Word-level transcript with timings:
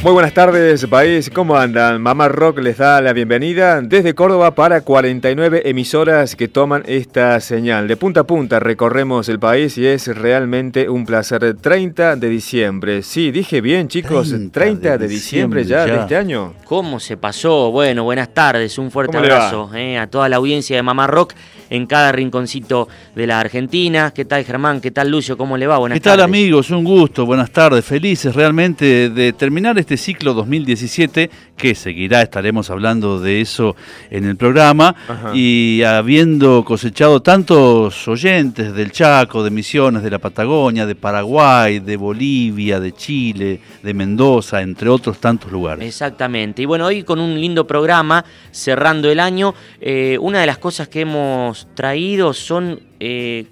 Muy 0.00 0.12
buenas 0.12 0.32
tardes, 0.32 0.86
país. 0.86 1.28
¿Cómo 1.28 1.56
andan? 1.56 2.00
Mamá 2.00 2.28
Rock 2.28 2.60
les 2.60 2.78
da 2.78 3.00
la 3.00 3.12
bienvenida 3.12 3.80
desde 3.82 4.14
Córdoba 4.14 4.54
para 4.54 4.82
49 4.82 5.62
emisoras 5.64 6.36
que 6.36 6.46
toman 6.46 6.84
esta 6.86 7.40
señal. 7.40 7.88
De 7.88 7.96
punta 7.96 8.20
a 8.20 8.24
punta 8.24 8.60
recorremos 8.60 9.28
el 9.28 9.40
país 9.40 9.76
y 9.76 9.86
es 9.88 10.06
realmente 10.06 10.88
un 10.88 11.04
placer. 11.04 11.56
30 11.60 12.14
de 12.14 12.28
diciembre. 12.28 13.02
Sí, 13.02 13.32
dije 13.32 13.60
bien, 13.60 13.88
chicos. 13.88 14.32
30, 14.52 14.98
de, 14.98 15.08
diciembre, 15.08 15.64
ya, 15.64 15.84
de 15.84 15.96
este 15.96 16.16
año. 16.16 16.54
¿Cómo 16.64 17.00
se 17.00 17.16
pasó? 17.16 17.72
Bueno, 17.72 18.04
buenas 18.04 18.32
tardes. 18.32 18.78
Un 18.78 18.92
fuerte 18.92 19.16
abrazo 19.16 19.68
eh, 19.74 19.98
a 19.98 20.06
toda 20.06 20.28
la 20.28 20.36
audiencia 20.36 20.76
de 20.76 20.82
Mamá 20.84 21.08
Rock 21.08 21.34
en 21.70 21.86
cada 21.86 22.12
rinconcito 22.12 22.88
de 23.16 23.26
la 23.26 23.40
Argentina. 23.40 24.12
¿Qué 24.14 24.24
tal, 24.24 24.44
Germán? 24.44 24.80
¿Qué 24.80 24.92
tal, 24.92 25.10
Lucio? 25.10 25.36
¿Cómo 25.36 25.56
le 25.56 25.66
va? 25.66 25.78
Buenas 25.78 25.96
¿Qué 25.96 26.00
tal, 26.00 26.20
amigos? 26.20 26.70
Un 26.70 26.84
gusto. 26.84 27.26
Buenas 27.26 27.50
tardes. 27.50 27.84
Felices 27.84 28.34
realmente 28.34 29.10
de 29.10 29.32
terminar 29.32 29.78
este 29.78 29.87
ciclo 29.96 30.34
2017 30.34 31.30
que 31.56 31.74
seguirá, 31.74 32.22
estaremos 32.22 32.70
hablando 32.70 33.18
de 33.20 33.40
eso 33.40 33.74
en 34.10 34.24
el 34.24 34.36
programa, 34.36 34.94
y 35.34 35.82
habiendo 35.82 36.64
cosechado 36.64 37.20
tantos 37.20 38.06
oyentes 38.06 38.72
del 38.74 38.92
Chaco, 38.92 39.42
de 39.42 39.50
Misiones, 39.50 40.02
de 40.04 40.10
la 40.10 40.20
Patagonia, 40.20 40.86
de 40.86 40.94
Paraguay, 40.94 41.80
de 41.80 41.96
Bolivia, 41.96 42.78
de 42.78 42.92
Chile, 42.92 43.60
de 43.82 43.94
Mendoza, 43.94 44.62
entre 44.62 44.88
otros 44.88 45.18
tantos 45.18 45.50
lugares. 45.50 45.84
Exactamente, 45.84 46.62
y 46.62 46.64
bueno, 46.64 46.86
hoy 46.86 47.02
con 47.02 47.18
un 47.18 47.40
lindo 47.40 47.66
programa, 47.66 48.24
cerrando 48.52 49.10
el 49.10 49.18
año, 49.18 49.54
eh, 49.80 50.16
una 50.20 50.40
de 50.40 50.46
las 50.46 50.58
cosas 50.58 50.88
que 50.88 51.00
hemos 51.00 51.66
traído 51.74 52.32
son... 52.32 52.80
Eh, 53.00 53.46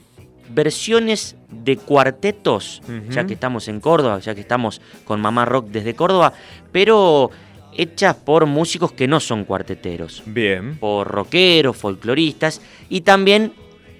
versiones 0.48 1.35
de 1.50 1.76
cuartetos, 1.76 2.82
ya 3.10 3.24
que 3.26 3.34
estamos 3.34 3.68
en 3.68 3.80
Córdoba, 3.80 4.18
ya 4.18 4.34
que 4.34 4.40
estamos 4.40 4.80
con 5.04 5.20
Mamá 5.20 5.44
Rock 5.44 5.68
desde 5.68 5.94
Córdoba, 5.94 6.32
pero 6.72 7.30
hechas 7.76 8.14
por 8.16 8.46
músicos 8.46 8.92
que 8.92 9.06
no 9.06 9.20
son 9.20 9.44
cuarteteros. 9.44 10.22
Bien. 10.26 10.76
Por 10.78 11.08
rockeros, 11.08 11.76
folcloristas 11.76 12.60
y 12.88 13.02
también 13.02 13.52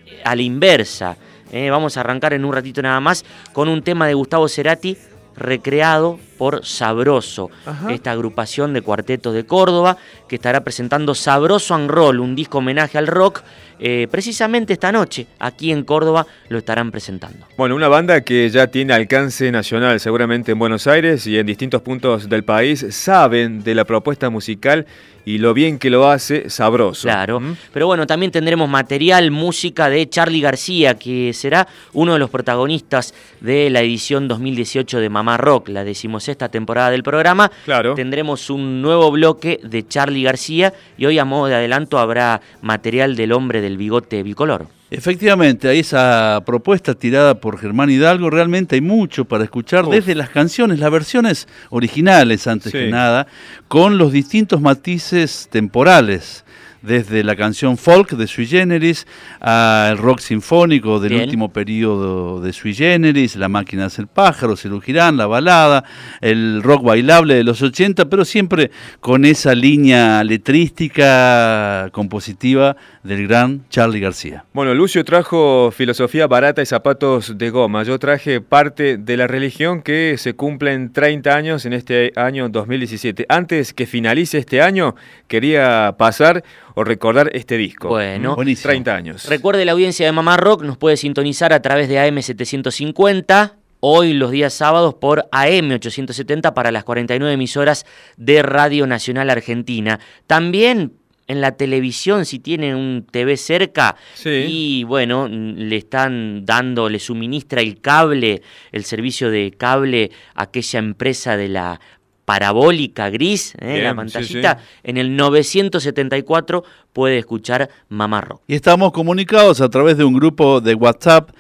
eh, 0.07 0.21
a 0.25 0.35
la 0.35 0.43
inversa. 0.43 1.17
Eh, 1.53 1.71
vamos 1.71 1.97
a 1.97 2.01
arrancar 2.01 2.33
en 2.33 2.45
un 2.45 2.53
ratito 2.53 2.83
nada 2.83 3.01
más 3.01 3.25
con 3.53 3.69
un 3.69 3.83
tema 3.83 4.07
de 4.07 4.15
Gustavo 4.15 4.49
Cerati 4.49 4.97
recreado 5.37 6.19
por 6.37 6.65
Sabroso, 6.65 7.51
esta 7.91 8.13
agrupación 8.13 8.73
de 8.73 8.83
cuartetos 8.83 9.35
de 9.35 9.45
Córdoba 9.45 9.97
que 10.29 10.37
estará 10.37 10.63
presentando 10.63 11.15
Sabroso 11.15 11.75
and 11.75 11.91
Roll, 11.91 12.21
un 12.21 12.35
disco 12.35 12.59
homenaje 12.59 12.99
al 12.99 13.07
rock 13.07 13.43
eh, 13.79 14.09
precisamente 14.11 14.73
esta 14.73 14.91
noche 14.91 15.27
aquí 15.39 15.71
en 15.71 15.85
Córdoba 15.85 16.27
lo 16.49 16.59
estarán 16.59 16.91
presentando. 16.91 17.47
Bueno, 17.59 17.75
una 17.75 17.89
banda 17.89 18.23
que 18.23 18.49
ya 18.49 18.69
tiene 18.69 18.95
alcance 18.95 19.53
nacional, 19.53 20.01
seguramente 20.01 20.53
en 20.53 20.59
Buenos 20.59 20.87
Aires 20.87 21.27
y 21.27 21.39
en 21.39 21.47
distintos 21.47 21.83
puntos 21.83 22.29
del 22.29 22.43
país, 22.43 22.87
saben 22.91 23.63
de 23.63 23.75
la 23.75 23.85
propuesta 23.85 24.31
musical 24.31 24.87
y 25.27 25.39
lo 25.39 25.55
bien 25.55 25.79
que 25.79 25.91
lo 25.91 26.09
hace 26.09 26.49
sabroso. 26.49 27.03
Claro, 27.03 27.43
pero 27.73 27.87
bueno, 27.87 28.07
también 28.07 28.31
tendremos 28.31 28.69
material, 28.69 29.33
música 29.33 29.91
de 29.91 30.09
Charlie 30.09 30.41
García, 30.41 30.95
que 30.95 31.33
será 31.33 31.67
uno 31.93 32.13
de 32.13 32.21
los 32.21 32.31
protagonistas 32.31 33.13
de 33.41 33.69
la 33.69 33.81
edición 33.81 34.29
2018 34.29 35.01
de 35.01 35.09
Mamá 35.09 35.37
Rock, 35.37 35.69
la 35.69 35.83
decimosexta 36.27 36.49
temporada 36.49 36.91
del 36.91 37.03
programa. 37.03 37.51
Claro. 37.65 37.95
Tendremos 37.95 38.51
un 38.51 38.83
nuevo 38.83 39.11
bloque 39.11 39.61
de 39.63 39.87
Charlie 39.87 40.25
García 40.25 40.73
y 40.99 41.07
hoy 41.07 41.19
a 41.19 41.25
modo 41.25 41.47
de 41.47 41.55
adelanto 41.55 41.99
habrá 41.99 42.41
material 42.63 43.17
del 43.17 43.33
hombre 43.33 43.61
de 43.61 43.67
del 43.67 43.77
bigote 43.77 44.23
bicolor. 44.23 44.69
Efectivamente, 44.89 45.69
hay 45.69 45.81
esa 45.81 46.41
propuesta 46.47 46.95
tirada 46.95 47.41
por 47.41 47.59
Germán 47.59 47.91
Hidalgo, 47.91 48.31
realmente 48.31 48.77
hay 48.77 48.81
mucho 48.81 49.25
para 49.25 49.43
escuchar 49.43 49.87
desde 49.87 50.15
las 50.15 50.31
canciones, 50.31 50.79
las 50.79 50.93
versiones 50.93 51.49
originales 51.71 52.47
antes 52.47 52.71
que 52.71 52.87
nada, 52.87 53.27
con 53.67 53.99
los 53.99 54.13
distintos 54.13 54.61
matices 54.61 55.49
temporales 55.51 56.45
desde 56.87 57.25
la 57.25 57.35
canción 57.37 57.77
folk 57.77 58.13
de 58.13 58.27
Sui 58.27 58.47
Generis 58.47 59.07
al 59.41 59.99
rock 59.99 60.21
sinfónico 60.21 61.01
del 61.01 61.15
último 61.15 61.53
periodo 61.53 62.41
de 62.41 62.53
Sui 62.53 62.75
Generis, 62.75 63.37
La 63.37 63.49
máquina 63.49 63.89
del 63.89 64.07
pájaro, 64.07 64.57
Girán, 64.57 65.17
la 65.17 65.27
balada, 65.27 65.85
el 66.21 66.63
rock 66.63 66.85
bailable 66.85 67.35
de 67.35 67.45
los 67.45 67.63
80, 67.63 68.09
pero 68.09 68.25
siempre 68.25 68.71
con 69.01 69.25
esa 69.25 69.55
línea 69.55 70.23
letrística, 70.23 71.89
compositiva 71.93 72.77
del 73.03 73.27
gran 73.27 73.69
Charlie 73.69 74.01
García. 74.01 74.45
Bueno, 74.53 74.75
Lucio 74.75 75.05
trajo 75.05 75.71
filosofía 75.71 76.27
barata 76.27 76.63
y 76.63 76.67
zapatos 76.67 77.39
de 77.39 77.51
goma. 77.51 77.83
Yo 77.83 77.99
traje 77.99 78.41
parte 78.41 78.97
de 78.97 79.17
la 79.17 79.27
religión 79.27 79.83
que 79.83 80.17
se 80.19 80.35
cumplen 80.35 80.93
30 80.93 81.35
años 81.35 81.67
en 81.67 81.73
este 81.73 82.13
año 82.17 82.49
2017. 82.49 83.27
Antes 83.29 83.73
que 83.73 83.87
finalice 83.87 84.39
este 84.39 84.63
año, 84.63 84.95
quería 85.29 85.95
pasar 85.99 86.45
o 86.79 86.85
recordar 86.85 87.31
este 87.33 87.57
disco. 87.57 87.89
Bueno, 87.89 88.37
30 88.37 88.95
años. 88.95 89.25
Recuerde 89.31 89.65
la 89.65 89.73
audiencia 89.73 90.05
de 90.05 90.13
Mamá 90.13 90.37
Rock, 90.37 90.63
nos 90.63 90.77
puede 90.77 90.99
sintonizar 90.99 91.55
a 91.55 91.63
través 91.63 91.89
de 91.89 91.97
AM750 91.97 93.55
hoy 93.81 94.13
los 94.13 94.31
días 94.31 94.53
sábados 94.53 94.93
por 94.95 95.27
AM870 95.33 96.53
para 96.53 96.71
las 96.71 96.85
49 96.85 97.33
emisoras 97.33 97.87
de 98.19 98.43
Radio 98.43 98.87
Nacional 98.87 99.31
Argentina. 99.31 100.01
También 100.27 100.93
en 101.29 101.41
la 101.41 101.57
televisión, 101.57 102.27
si 102.27 102.41
tiene 102.41 102.75
un 102.75 103.07
TV 103.11 103.39
cerca 103.39 103.97
y 104.23 104.85
bueno, 104.85 105.29
le 105.29 105.77
están 105.77 106.45
dando, 106.45 106.91
le 106.91 106.99
suministra 106.99 107.63
el 107.63 107.81
cable, 107.81 108.43
el 108.71 108.85
servicio 108.85 109.31
de 109.31 109.51
cable 109.57 110.11
a 110.35 110.43
aquella 110.43 110.79
empresa 110.79 111.39
de 111.39 111.49
la 111.49 111.81
parabólica 112.27 113.09
gris, 113.09 113.55
¿eh? 113.61 113.81
la 113.83 113.95
pantallita, 113.95 114.59
en 114.83 114.99
el 114.99 115.17
974 115.17 116.65
puede 116.93 117.17
escuchar 117.17 117.71
Mamá 117.89 118.21
Rock. 118.21 118.43
Y 118.47 118.55
estamos 118.55 118.93
comunicados 118.93 119.63
a 119.63 119.71
través 119.71 119.97
de 119.97 120.05
un 120.05 120.13
grupo 120.13 120.61
de 120.61 120.75
WhatsApp 120.75 121.31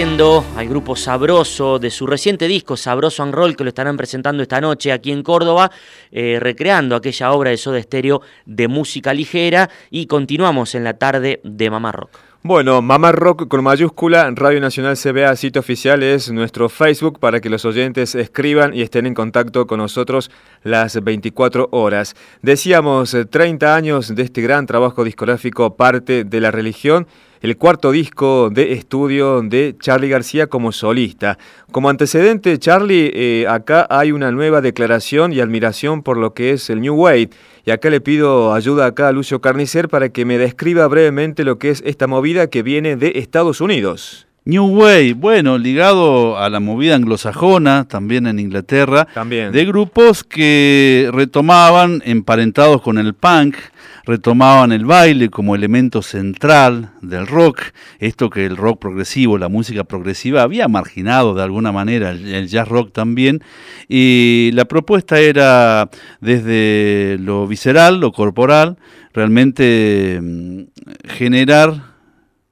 Al 0.00 0.66
grupo 0.66 0.96
Sabroso 0.96 1.78
de 1.78 1.90
su 1.90 2.06
reciente 2.06 2.48
disco 2.48 2.74
Sabroso 2.74 3.22
and 3.22 3.34
Roll 3.34 3.54
que 3.54 3.64
lo 3.64 3.68
estarán 3.68 3.98
presentando 3.98 4.42
esta 4.42 4.58
noche 4.58 4.92
aquí 4.92 5.12
en 5.12 5.22
Córdoba, 5.22 5.70
eh, 6.10 6.38
recreando 6.40 6.96
aquella 6.96 7.32
obra 7.32 7.50
de 7.50 7.58
Soda 7.58 7.82
Stereo 7.82 8.22
de 8.46 8.66
música 8.66 9.12
ligera 9.12 9.68
y 9.90 10.06
continuamos 10.06 10.74
en 10.74 10.84
la 10.84 10.94
tarde 10.94 11.42
de 11.44 11.68
Mamá 11.68 11.92
Rock. 11.92 12.18
Bueno, 12.42 12.80
Mamá 12.80 13.12
Rock 13.12 13.46
con 13.46 13.62
mayúscula, 13.62 14.30
Radio 14.34 14.58
Nacional 14.58 14.96
CBA, 14.96 15.36
sitio 15.36 15.60
oficial 15.60 16.02
es 16.02 16.30
nuestro 16.30 16.70
Facebook 16.70 17.18
para 17.18 17.42
que 17.42 17.50
los 17.50 17.66
oyentes 17.66 18.14
escriban 18.14 18.72
y 18.72 18.80
estén 18.80 19.04
en 19.04 19.12
contacto 19.12 19.66
con 19.66 19.80
nosotros 19.80 20.30
las 20.62 21.04
24 21.04 21.68
horas. 21.72 22.16
Decíamos, 22.40 23.12
eh, 23.12 23.26
30 23.26 23.76
años 23.76 24.14
de 24.14 24.22
este 24.22 24.40
gran 24.40 24.64
trabajo 24.64 25.04
discográfico, 25.04 25.76
parte 25.76 26.24
de 26.24 26.40
la 26.40 26.50
religión, 26.50 27.06
el 27.40 27.56
cuarto 27.56 27.90
disco 27.90 28.50
de 28.50 28.72
estudio 28.72 29.40
de 29.42 29.74
Charlie 29.80 30.08
García 30.08 30.46
como 30.46 30.72
solista. 30.72 31.38
Como 31.72 31.88
antecedente, 31.88 32.58
Charlie, 32.58 33.10
eh, 33.14 33.46
acá 33.48 33.86
hay 33.88 34.12
una 34.12 34.30
nueva 34.30 34.60
declaración 34.60 35.32
y 35.32 35.40
admiración 35.40 36.02
por 36.02 36.18
lo 36.18 36.34
que 36.34 36.50
es 36.50 36.68
el 36.68 36.80
New 36.80 36.94
Wave. 36.94 37.30
Y 37.64 37.70
acá 37.70 37.88
le 37.90 38.00
pido 38.00 38.52
ayuda 38.52 38.86
acá 38.86 39.08
a 39.08 39.12
Lucio 39.12 39.40
Carnicer 39.40 39.88
para 39.88 40.10
que 40.10 40.24
me 40.24 40.38
describa 40.38 40.86
brevemente 40.86 41.44
lo 41.44 41.58
que 41.58 41.70
es 41.70 41.82
esta 41.86 42.06
movida 42.06 42.48
que 42.48 42.62
viene 42.62 42.96
de 42.96 43.12
Estados 43.16 43.60
Unidos. 43.60 44.26
New 44.46 44.66
Wave, 44.66 45.14
bueno, 45.14 45.58
ligado 45.58 46.38
a 46.38 46.48
la 46.48 46.60
movida 46.60 46.96
anglosajona, 46.96 47.86
también 47.86 48.26
en 48.26 48.38
Inglaterra, 48.38 49.06
También. 49.12 49.52
de 49.52 49.64
grupos 49.66 50.24
que 50.24 51.10
retomaban, 51.12 52.02
emparentados 52.06 52.80
con 52.80 52.96
el 52.96 53.12
punk, 53.12 53.56
retomaban 54.04 54.72
el 54.72 54.84
baile 54.84 55.30
como 55.30 55.54
elemento 55.54 56.02
central 56.02 56.90
del 57.02 57.26
rock, 57.26 57.60
esto 57.98 58.30
que 58.30 58.46
el 58.46 58.56
rock 58.56 58.80
progresivo, 58.80 59.38
la 59.38 59.48
música 59.48 59.84
progresiva 59.84 60.42
había 60.42 60.68
marginado 60.68 61.34
de 61.34 61.42
alguna 61.42 61.72
manera, 61.72 62.10
el, 62.10 62.48
jazz 62.48 62.68
rock 62.68 62.92
también, 62.92 63.42
y 63.88 64.50
la 64.54 64.64
propuesta 64.64 65.18
era 65.18 65.90
desde 66.20 67.18
lo 67.20 67.46
visceral, 67.46 68.00
lo 68.00 68.12
corporal, 68.12 68.78
realmente 69.12 70.20
mm, 70.22 70.62
generar 71.08 71.89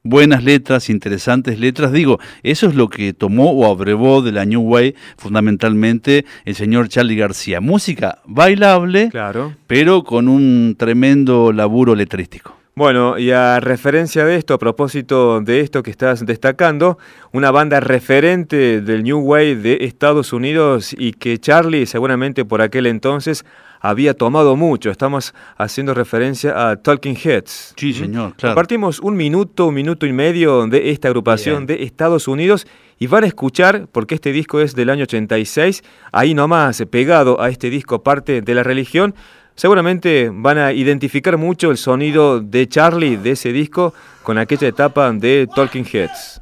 buenas 0.09 0.43
letras, 0.43 0.89
interesantes 0.91 1.59
letras. 1.61 1.93
Digo, 1.93 2.19
eso 2.43 2.67
es 2.67 2.75
lo 2.75 2.89
que 2.89 3.13
tomó 3.13 3.51
o 3.53 3.67
abrevó 3.71 4.23
de 4.23 4.33
la 4.33 4.45
New 4.45 4.63
Wave 4.63 4.95
fundamentalmente 5.17 6.25
el 6.45 6.55
señor 6.55 6.89
Charlie 6.89 7.17
García. 7.17 7.61
Música 7.61 8.19
bailable, 8.25 9.11
Claro. 9.11 9.55
pero 9.67 10.05
con 10.05 10.29
un 10.29 10.75
tremendo 10.79 11.53
laburo 11.53 11.95
letrístico. 11.95 12.55
Bueno, 12.75 13.19
y 13.19 13.33
a 13.33 13.59
referencia 13.59 14.25
de 14.25 14.37
esto, 14.37 14.55
a 14.55 14.59
propósito 14.59 15.41
de 15.41 15.61
esto 15.61 15.83
que 15.83 15.91
estás 15.91 16.25
destacando, 16.25 16.97
una 17.33 17.51
banda 17.51 17.81
referente 17.81 18.81
del 18.81 19.03
New 19.03 19.19
Wave 19.19 19.57
de 19.57 19.79
Estados 19.81 20.33
Unidos 20.33 20.95
y 20.97 21.13
que 21.13 21.39
Charlie 21.39 21.87
seguramente 21.87 22.45
por 22.45 22.63
aquel 22.63 22.87
entonces 22.87 23.45
había 23.81 24.15
tomado 24.15 24.57
mucho. 24.57 24.91
Estamos 24.91 25.35
haciendo 25.57 25.95
referencia 25.95 26.71
a 26.71 26.77
Talking 26.77 27.17
Heads. 27.17 27.75
Sí, 27.77 27.93
señor, 27.93 28.35
claro. 28.35 28.55
Compartimos 28.55 29.01
un 29.01 29.17
minuto, 29.17 29.67
un 29.67 29.75
minuto 29.75 30.07
y 30.07 30.13
medio 30.13 30.67
de 30.67 30.91
esta 30.91 31.09
agrupación 31.09 31.67
de 31.67 31.83
Estados 31.83 32.29
Unidos 32.29 32.67
y 32.99 33.07
van 33.07 33.25
a 33.25 33.27
escuchar, 33.29 33.89
porque 33.93 34.15
este 34.15 34.33
disco 34.33 34.61
es 34.61 34.75
del 34.75 34.91
año 34.91 35.05
86, 35.05 35.83
ahí 36.13 36.35
nomás 36.35 36.83
pegado 36.91 37.41
a 37.41 37.49
este 37.49 37.71
disco 37.71 38.03
parte 38.03 38.43
de 38.43 38.55
la 38.55 38.63
religión, 38.63 39.15
seguramente 39.55 40.31
van 40.33 40.59
a 40.59 40.73
identificar 40.73 41.37
mucho 41.37 41.71
el 41.71 41.77
sonido 41.77 42.41
de 42.41 42.69
Charlie 42.69 43.17
de 43.17 43.33
ese 43.33 43.53
disco 43.53 43.95
con 44.23 44.39
aquella 44.39 44.69
etapa 44.69 45.13
de 45.13 45.49
Talking 45.55 45.87
Heads. 45.93 46.41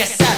que 0.00 0.06
se 0.06 0.29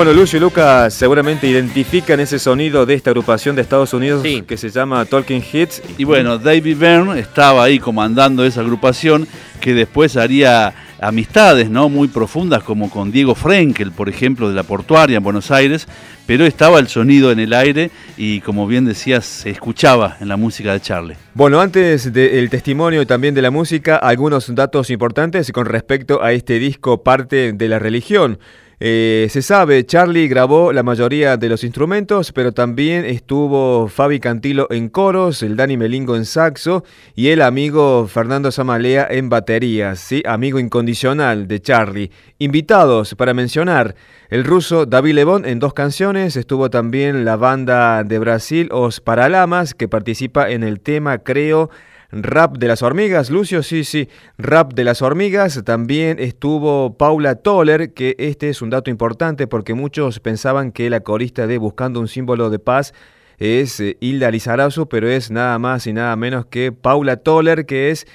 Bueno, 0.00 0.14
Lucio 0.14 0.38
y 0.38 0.40
Lucas 0.40 0.94
seguramente 0.94 1.46
identifican 1.46 2.20
ese 2.20 2.38
sonido 2.38 2.86
de 2.86 2.94
esta 2.94 3.10
agrupación 3.10 3.54
de 3.54 3.60
Estados 3.60 3.92
Unidos 3.92 4.22
Sí. 4.22 4.40
que 4.48 4.56
se 4.56 4.70
llama 4.70 5.04
Talking 5.04 5.42
Heads. 5.42 5.82
Y 5.98 6.04
bueno, 6.04 6.38
David 6.38 6.78
Byrne 6.78 7.20
estaba 7.20 7.64
ahí 7.64 7.78
comandando 7.78 8.42
esa 8.42 8.62
agrupación 8.62 9.28
que 9.60 9.74
después 9.74 10.16
haría 10.16 10.72
amistades 11.02 11.68
¿no? 11.68 11.90
muy 11.90 12.08
profundas 12.08 12.62
como 12.62 12.88
con 12.88 13.12
Diego 13.12 13.34
Frenkel, 13.34 13.92
por 13.92 14.08
ejemplo, 14.08 14.48
de 14.48 14.54
la 14.54 14.62
Portuaria 14.62 15.18
en 15.18 15.22
Buenos 15.22 15.50
Aires, 15.50 15.86
pero 16.24 16.46
estaba 16.46 16.78
el 16.78 16.88
sonido 16.88 17.30
en 17.30 17.38
el 17.38 17.52
aire 17.52 17.90
y 18.16 18.40
como 18.40 18.66
bien 18.66 18.86
decías, 18.86 19.26
se 19.26 19.50
escuchaba 19.50 20.16
en 20.18 20.28
la 20.28 20.38
música 20.38 20.72
de 20.72 20.80
Charlie. 20.80 21.16
Bueno, 21.34 21.60
antes 21.60 22.10
del 22.10 22.48
testimonio 22.48 23.02
y 23.02 23.06
también 23.06 23.34
de 23.34 23.42
la 23.42 23.50
música, 23.50 23.96
algunos 23.96 24.54
datos 24.54 24.88
importantes 24.88 25.52
con 25.52 25.66
respecto 25.66 26.22
a 26.22 26.32
este 26.32 26.58
disco 26.58 27.02
Parte 27.02 27.52
de 27.52 27.68
la 27.68 27.78
Religión. 27.78 28.38
Eh, 28.82 29.26
se 29.28 29.42
sabe, 29.42 29.84
Charlie 29.84 30.26
grabó 30.26 30.72
la 30.72 30.82
mayoría 30.82 31.36
de 31.36 31.50
los 31.50 31.64
instrumentos, 31.64 32.32
pero 32.32 32.52
también 32.52 33.04
estuvo 33.04 33.88
Fabi 33.88 34.20
Cantilo 34.20 34.68
en 34.70 34.88
coros, 34.88 35.42
el 35.42 35.54
Dani 35.54 35.76
Melingo 35.76 36.16
en 36.16 36.24
saxo 36.24 36.82
y 37.14 37.28
el 37.28 37.42
amigo 37.42 38.08
Fernando 38.08 38.50
Samalea 38.50 39.06
en 39.10 39.28
baterías, 39.28 39.98
¿sí? 39.98 40.22
amigo 40.24 40.58
incondicional 40.58 41.46
de 41.46 41.60
Charlie. 41.60 42.10
Invitados 42.38 43.14
para 43.16 43.34
mencionar, 43.34 43.96
el 44.30 44.44
ruso 44.44 44.86
David 44.86 45.12
Lebón 45.12 45.44
en 45.44 45.58
dos 45.58 45.74
canciones, 45.74 46.36
estuvo 46.36 46.70
también 46.70 47.26
la 47.26 47.36
banda 47.36 48.02
de 48.02 48.18
Brasil 48.18 48.70
Os 48.72 49.02
Paralamas, 49.02 49.74
que 49.74 49.88
participa 49.88 50.48
en 50.48 50.62
el 50.62 50.80
tema, 50.80 51.18
creo, 51.18 51.68
Rap 52.12 52.58
de 52.58 52.66
las 52.66 52.82
hormigas, 52.82 53.30
Lucio, 53.30 53.62
sí, 53.62 53.84
sí, 53.84 54.08
Rap 54.36 54.74
de 54.74 54.84
las 54.84 55.00
hormigas. 55.00 55.62
También 55.64 56.18
estuvo 56.18 56.96
Paula 56.96 57.36
Toller, 57.36 57.94
que 57.94 58.16
este 58.18 58.48
es 58.48 58.62
un 58.62 58.70
dato 58.70 58.90
importante 58.90 59.46
porque 59.46 59.74
muchos 59.74 60.18
pensaban 60.18 60.72
que 60.72 60.90
la 60.90 61.00
corista 61.00 61.46
de 61.46 61.58
Buscando 61.58 62.00
un 62.00 62.08
símbolo 62.08 62.50
de 62.50 62.58
paz 62.58 62.94
es 63.38 63.78
eh, 63.80 63.96
Hilda 64.00 64.30
Lizarazu, 64.30 64.88
pero 64.88 65.08
es 65.08 65.30
nada 65.30 65.58
más 65.58 65.86
y 65.86 65.92
nada 65.92 66.14
menos 66.16 66.46
que 66.46 66.72
Paula 66.72 67.16
Toller, 67.16 67.64
que 67.64 67.90
es 67.90 68.06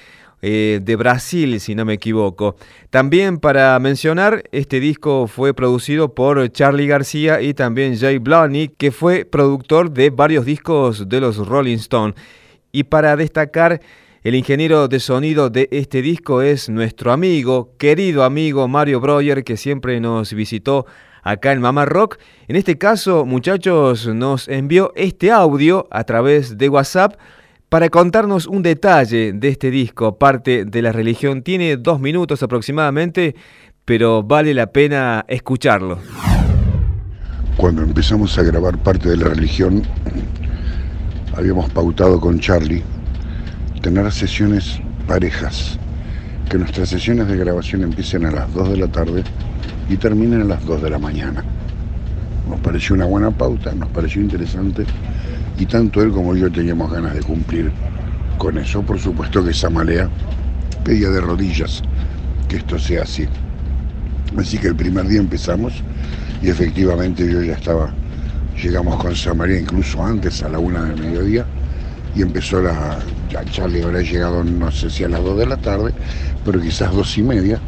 eh, 0.42 0.80
de 0.82 0.96
Brasil, 0.96 1.58
si 1.58 1.74
no 1.74 1.86
me 1.86 1.94
equivoco. 1.94 2.56
También 2.90 3.38
para 3.38 3.78
mencionar, 3.78 4.44
este 4.52 4.78
disco 4.78 5.26
fue 5.26 5.54
producido 5.54 6.14
por 6.14 6.52
Charlie 6.52 6.86
García 6.86 7.40
y 7.40 7.54
también 7.54 7.98
Jay 7.98 8.18
Bloney, 8.18 8.68
que 8.68 8.92
fue 8.92 9.24
productor 9.24 9.90
de 9.90 10.10
varios 10.10 10.44
discos 10.44 11.08
de 11.08 11.20
los 11.20 11.38
Rolling 11.38 11.76
Stones. 11.76 12.14
Y 12.72 12.84
para 12.84 13.16
destacar, 13.16 13.80
el 14.22 14.34
ingeniero 14.34 14.88
de 14.88 14.98
sonido 14.98 15.50
de 15.50 15.68
este 15.70 16.02
disco 16.02 16.42
es 16.42 16.68
nuestro 16.68 17.12
amigo, 17.12 17.74
querido 17.78 18.24
amigo 18.24 18.66
Mario 18.66 19.00
Breuer, 19.00 19.44
que 19.44 19.56
siempre 19.56 20.00
nos 20.00 20.32
visitó 20.32 20.86
acá 21.22 21.52
en 21.52 21.60
Mamá 21.60 21.84
Rock. 21.84 22.18
En 22.48 22.56
este 22.56 22.76
caso, 22.76 23.24
muchachos, 23.24 24.06
nos 24.08 24.48
envió 24.48 24.92
este 24.96 25.30
audio 25.30 25.86
a 25.90 26.04
través 26.04 26.58
de 26.58 26.68
WhatsApp 26.68 27.14
para 27.68 27.88
contarnos 27.88 28.46
un 28.46 28.62
detalle 28.62 29.32
de 29.32 29.48
este 29.48 29.70
disco, 29.70 30.18
parte 30.18 30.64
de 30.64 30.82
la 30.82 30.92
religión. 30.92 31.42
Tiene 31.42 31.76
dos 31.76 32.00
minutos 32.00 32.42
aproximadamente, 32.42 33.34
pero 33.84 34.22
vale 34.22 34.54
la 34.54 34.68
pena 34.68 35.24
escucharlo. 35.28 35.98
Cuando 37.56 37.82
empezamos 37.82 38.38
a 38.38 38.42
grabar 38.42 38.78
parte 38.78 39.08
de 39.08 39.16
la 39.16 39.28
religión, 39.28 39.82
habíamos 41.36 41.68
pautado 41.70 42.18
con 42.18 42.40
Charlie 42.40 42.82
tener 43.82 44.10
sesiones 44.10 44.80
parejas, 45.06 45.78
que 46.48 46.58
nuestras 46.58 46.88
sesiones 46.88 47.28
de 47.28 47.36
grabación 47.36 47.82
empiecen 47.82 48.24
a 48.24 48.30
las 48.30 48.52
2 48.54 48.70
de 48.70 48.76
la 48.78 48.88
tarde 48.88 49.22
y 49.88 49.96
terminen 49.96 50.40
a 50.42 50.44
las 50.44 50.64
2 50.64 50.82
de 50.82 50.90
la 50.90 50.98
mañana. 50.98 51.44
Nos 52.48 52.58
pareció 52.60 52.94
una 52.96 53.04
buena 53.04 53.30
pauta, 53.30 53.72
nos 53.74 53.88
pareció 53.90 54.22
interesante 54.22 54.84
y 55.58 55.66
tanto 55.66 56.02
él 56.02 56.10
como 56.10 56.34
yo 56.34 56.50
teníamos 56.50 56.90
ganas 56.90 57.14
de 57.14 57.22
cumplir 57.22 57.70
con 58.38 58.56
eso. 58.56 58.82
Por 58.82 58.98
supuesto 58.98 59.44
que 59.44 59.52
Samalea 59.52 60.08
pedía 60.84 61.10
de 61.10 61.20
rodillas 61.20 61.82
que 62.48 62.56
esto 62.56 62.78
sea 62.78 63.02
así. 63.02 63.26
Así 64.38 64.58
que 64.58 64.68
el 64.68 64.76
primer 64.76 65.06
día 65.06 65.20
empezamos 65.20 65.74
y 66.42 66.48
efectivamente 66.48 67.30
yo 67.30 67.42
ya 67.42 67.54
estaba 67.54 67.92
Llegamos 68.62 68.96
con 68.96 69.14
San 69.14 69.36
María 69.36 69.60
incluso 69.60 70.02
antes, 70.04 70.42
a 70.42 70.48
la 70.48 70.58
una 70.58 70.84
del 70.84 71.00
mediodía, 71.00 71.44
y 72.14 72.22
empezó 72.22 72.62
la. 72.62 72.98
Ya 73.30 73.44
Charlie 73.44 73.82
habrá 73.82 74.00
llegado, 74.00 74.42
no 74.42 74.70
sé 74.70 74.88
si 74.88 75.04
a 75.04 75.08
las 75.08 75.22
dos 75.22 75.38
de 75.38 75.46
la 75.46 75.56
tarde, 75.56 75.92
pero 76.44 76.60
quizás 76.60 76.92
dos 76.92 77.16
y 77.18 77.22
media. 77.22 77.60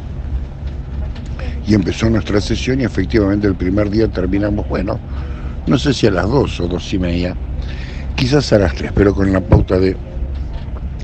Y 1.67 1.75
empezó 1.75 2.09
nuestra 2.09 2.41
sesión 2.41 2.81
y 2.81 2.85
efectivamente 2.85 3.45
el 3.45 3.55
primer 3.55 3.91
día 3.91 4.07
terminamos, 4.07 4.67
bueno, 4.67 4.99
no 5.67 5.77
sé 5.77 5.93
si 5.93 6.07
a 6.07 6.11
las 6.11 6.27
dos 6.27 6.59
o 6.59 6.67
dos 6.67 6.91
y 6.93 6.97
media, 6.97 7.35
quizás 8.15 8.51
a 8.53 8.57
las 8.57 8.73
tres, 8.73 8.91
pero 8.95 9.13
con 9.13 9.31
la 9.31 9.39
pauta 9.39 9.77
de 9.77 9.95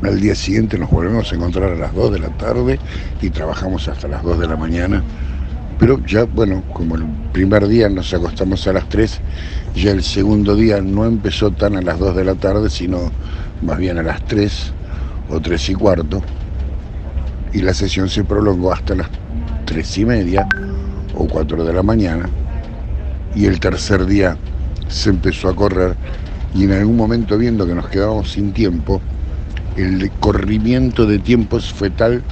al 0.04 0.20
día 0.20 0.36
siguiente 0.36 0.78
nos 0.78 0.90
volvemos 0.90 1.32
a 1.32 1.36
encontrar 1.36 1.72
a 1.72 1.76
las 1.76 1.94
dos 1.94 2.12
de 2.12 2.20
la 2.20 2.30
tarde 2.30 2.80
y 3.22 3.30
trabajamos 3.30 3.88
hasta 3.88 4.08
las 4.08 4.24
dos 4.24 4.40
de 4.40 4.48
la 4.48 4.56
mañana. 4.56 5.04
Pero 5.80 6.04
ya, 6.06 6.24
bueno, 6.24 6.64
como 6.74 6.96
el 6.96 7.04
primer 7.34 7.68
día 7.68 7.90
nos 7.90 8.14
acostamos 8.14 8.66
a 8.68 8.74
las 8.74 8.88
3, 8.88 9.20
ya 9.76 9.92
el 9.92 10.04
segundo 10.04 10.56
día 10.56 10.82
no 10.82 11.06
empezó 11.06 11.52
tan 11.52 11.76
a 11.76 11.82
las 11.82 12.00
2 12.00 12.16
de 12.16 12.24
la 12.24 12.36
tarde, 12.36 12.70
sino 12.70 13.12
más 13.62 13.78
bien 13.78 13.98
a 13.98 14.04
las 14.04 14.24
3 14.26 14.74
o 15.30 15.40
3 15.40 15.70
y 15.70 15.74
cuarto. 15.76 16.22
Y 17.52 17.62
la 17.62 17.74
sesión 17.74 18.10
se 18.10 18.24
prolongó 18.24 18.72
hasta 18.72 18.96
las 18.96 19.10
3 19.66 19.98
y 19.98 20.06
media 20.06 20.48
o 21.14 21.28
4 21.28 21.66
de 21.66 21.74
la 21.74 21.84
mañana. 21.84 22.30
Y 23.36 23.46
el 23.46 23.60
tercer 23.60 24.06
día 24.06 24.38
se 24.88 25.10
empezó 25.10 25.50
a 25.50 25.56
correr 25.56 25.96
y 26.56 26.64
en 26.64 26.72
algún 26.72 26.96
momento 26.96 27.38
viendo 27.38 27.68
que 27.68 27.76
nos 27.76 27.90
quedábamos 27.90 28.32
sin 28.32 28.54
tiempo, 28.54 29.02
el 29.76 30.10
corrimiento 30.22 31.06
de 31.06 31.20
tiempos 31.20 31.74
fue 31.74 31.90
tal 31.90 32.24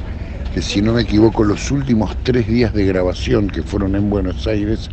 que 0.54 0.62
si 0.62 0.84
no 0.84 0.94
me 0.94 1.02
equivoco 1.02 1.44
los 1.44 1.72
últimos 1.72 2.16
tres 2.22 2.48
días 2.48 2.74
de 2.74 2.86
grabación 2.86 3.48
que 3.48 3.64
fueron 3.64 3.96
en 3.96 4.10
Buenos 4.10 4.46
Aires, 4.46 4.88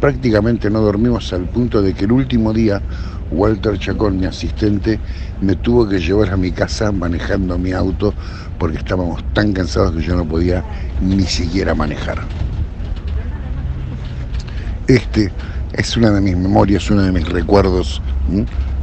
prácticamente 0.00 0.70
no 0.70 0.80
dormimos 0.80 1.32
al 1.32 1.42
punto 1.46 1.82
de 1.82 1.92
que 1.92 2.04
el 2.04 2.12
último 2.12 2.52
día 2.52 2.80
Walter 3.32 3.78
Chacón, 3.78 4.20
mi 4.20 4.26
asistente, 4.26 5.00
me 5.40 5.56
tuvo 5.56 5.88
que 5.88 5.98
llevar 5.98 6.30
a 6.30 6.36
mi 6.36 6.52
casa 6.52 6.92
manejando 6.92 7.58
mi 7.58 7.72
auto 7.72 8.14
porque 8.58 8.78
estábamos 8.78 9.24
tan 9.32 9.52
cansados 9.52 9.92
que 9.96 10.02
yo 10.02 10.14
no 10.14 10.24
podía 10.24 10.62
ni 11.00 11.24
siquiera 11.24 11.74
manejar. 11.74 12.20
Este 14.86 15.32
es 15.72 15.96
una 15.96 16.10
de 16.10 16.20
mis 16.20 16.36
memorias, 16.36 16.88
uno 16.90 17.02
de 17.02 17.10
mis 17.10 17.28
recuerdos 17.28 18.00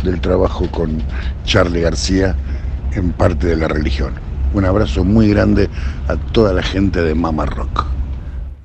del 0.04 0.20
trabajo 0.20 0.70
con 0.70 1.02
Charlie 1.46 1.82
García 1.82 2.36
en 2.92 3.14
parte 3.14 3.48
de 3.48 3.56
la 3.56 3.70
religión. 3.70 4.29
Un 4.54 4.66
abrazo 4.66 5.04
muy 5.04 5.30
grande 5.30 5.70
a 6.08 6.16
toda 6.16 6.54
la 6.54 6.64
gente 6.64 7.02
de 7.02 7.14
Mama 7.14 7.46
Rock. 7.46 7.86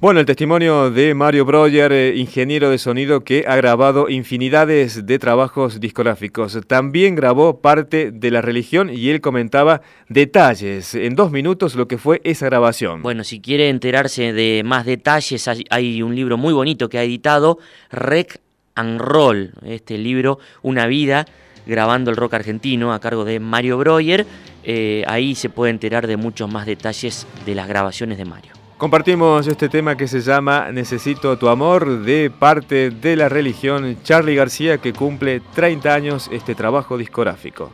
Bueno, 0.00 0.20
el 0.20 0.26
testimonio 0.26 0.90
de 0.90 1.14
Mario 1.14 1.46
Breuer, 1.46 1.92
eh, 1.92 2.14
ingeniero 2.16 2.68
de 2.68 2.76
sonido 2.76 3.24
que 3.24 3.44
ha 3.48 3.56
grabado 3.56 4.10
infinidades 4.10 5.06
de 5.06 5.18
trabajos 5.18 5.80
discográficos. 5.80 6.58
También 6.66 7.14
grabó 7.14 7.60
parte 7.60 8.10
de 8.10 8.30
la 8.30 8.42
religión 8.42 8.90
y 8.90 9.08
él 9.08 9.22
comentaba 9.22 9.80
detalles 10.10 10.94
en 10.94 11.14
dos 11.14 11.30
minutos 11.30 11.74
lo 11.74 11.88
que 11.88 11.96
fue 11.96 12.20
esa 12.24 12.46
grabación. 12.46 13.02
Bueno, 13.02 13.24
si 13.24 13.40
quiere 13.40 13.70
enterarse 13.70 14.34
de 14.34 14.62
más 14.62 14.84
detalles, 14.84 15.48
hay, 15.48 15.64
hay 15.70 16.02
un 16.02 16.14
libro 16.14 16.36
muy 16.36 16.52
bonito 16.52 16.90
que 16.90 16.98
ha 16.98 17.02
editado, 17.02 17.58
Rec 17.90 18.40
and 18.74 19.00
Roll, 19.00 19.52
este 19.64 19.96
libro, 19.96 20.38
Una 20.62 20.86
vida 20.86 21.24
grabando 21.66 22.10
el 22.10 22.16
rock 22.16 22.34
argentino 22.34 22.92
a 22.92 23.00
cargo 23.00 23.24
de 23.24 23.40
Mario 23.40 23.78
Breuer. 23.78 24.26
Eh, 24.64 25.04
ahí 25.06 25.34
se 25.34 25.48
puede 25.48 25.70
enterar 25.70 26.06
de 26.06 26.16
muchos 26.16 26.50
más 26.50 26.66
detalles 26.66 27.26
de 27.44 27.54
las 27.54 27.68
grabaciones 27.68 28.18
de 28.18 28.24
Mario. 28.24 28.52
Compartimos 28.78 29.46
este 29.46 29.68
tema 29.68 29.96
que 29.96 30.08
se 30.08 30.20
llama 30.20 30.70
Necesito 30.72 31.38
tu 31.38 31.48
amor 31.48 32.00
de 32.00 32.30
parte 32.30 32.90
de 32.90 33.16
la 33.16 33.28
religión 33.28 33.96
Charlie 34.02 34.34
García 34.34 34.78
que 34.78 34.92
cumple 34.92 35.40
30 35.54 35.94
años 35.94 36.28
este 36.32 36.54
trabajo 36.54 36.98
discográfico. 36.98 37.70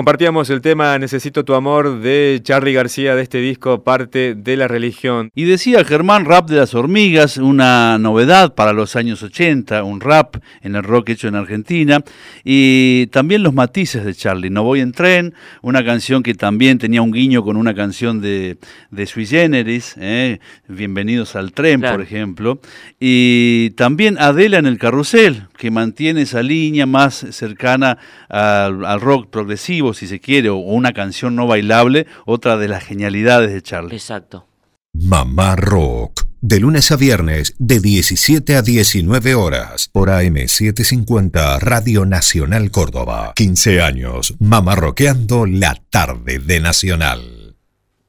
Compartíamos 0.00 0.48
el 0.48 0.62
tema 0.62 0.98
Necesito 0.98 1.44
tu 1.44 1.52
amor 1.52 2.00
de 2.00 2.40
Charlie 2.42 2.72
García 2.72 3.14
de 3.14 3.22
este 3.22 3.36
disco, 3.36 3.84
parte 3.84 4.34
de 4.34 4.56
la 4.56 4.66
religión. 4.66 5.28
Y 5.34 5.44
decía 5.44 5.84
Germán, 5.84 6.24
rap 6.24 6.48
de 6.48 6.56
las 6.56 6.74
hormigas, 6.74 7.36
una 7.36 7.98
novedad 7.98 8.54
para 8.54 8.72
los 8.72 8.96
años 8.96 9.22
80, 9.22 9.84
un 9.84 10.00
rap 10.00 10.36
en 10.62 10.74
el 10.74 10.84
rock 10.84 11.10
hecho 11.10 11.28
en 11.28 11.34
Argentina. 11.34 12.02
Y 12.44 13.08
también 13.08 13.42
los 13.42 13.52
matices 13.52 14.02
de 14.02 14.14
Charlie. 14.14 14.48
No 14.48 14.62
voy 14.62 14.80
en 14.80 14.92
tren, 14.92 15.34
una 15.60 15.84
canción 15.84 16.22
que 16.22 16.32
también 16.32 16.78
tenía 16.78 17.02
un 17.02 17.12
guiño 17.12 17.44
con 17.44 17.58
una 17.58 17.74
canción 17.74 18.22
de, 18.22 18.56
de 18.90 19.06
Sui 19.06 19.26
Generis, 19.26 19.96
¿eh? 20.00 20.40
Bienvenidos 20.66 21.36
al 21.36 21.52
tren, 21.52 21.80
Claro. 21.80 21.96
por 21.96 22.06
ejemplo. 22.06 22.58
Y 22.98 23.68
también 23.76 24.16
Adela 24.18 24.56
en 24.56 24.64
el 24.64 24.78
carrusel, 24.78 25.48
que 25.58 25.70
mantiene 25.70 26.22
esa 26.22 26.42
línea 26.42 26.86
más 26.86 27.26
cercana 27.32 27.98
al, 28.30 28.82
al 28.86 29.00
rock 29.02 29.28
progresivo, 29.28 29.89
si 29.94 30.06
se 30.06 30.20
quiere, 30.20 30.48
o 30.48 30.56
una 30.56 30.92
canción 30.92 31.36
no 31.36 31.46
bailable, 31.46 32.06
otra 32.26 32.56
de 32.56 32.68
las 32.68 32.84
genialidades 32.84 33.52
de 33.52 33.62
Charlie. 33.62 33.96
Exacto. 33.96 34.46
Mamá 34.92 35.56
Rock. 35.56 36.26
De 36.42 36.58
lunes 36.58 36.90
a 36.90 36.96
viernes, 36.96 37.54
de 37.58 37.80
17 37.80 38.56
a 38.56 38.62
19 38.62 39.34
horas, 39.34 39.90
por 39.92 40.08
AM750 40.08 41.60
Radio 41.60 42.06
Nacional 42.06 42.70
Córdoba. 42.70 43.34
15 43.36 43.82
años, 43.82 44.34
mamá 44.38 44.74
rockeando 44.74 45.44
la 45.44 45.74
tarde 45.90 46.38
de 46.38 46.60
Nacional. 46.60 47.39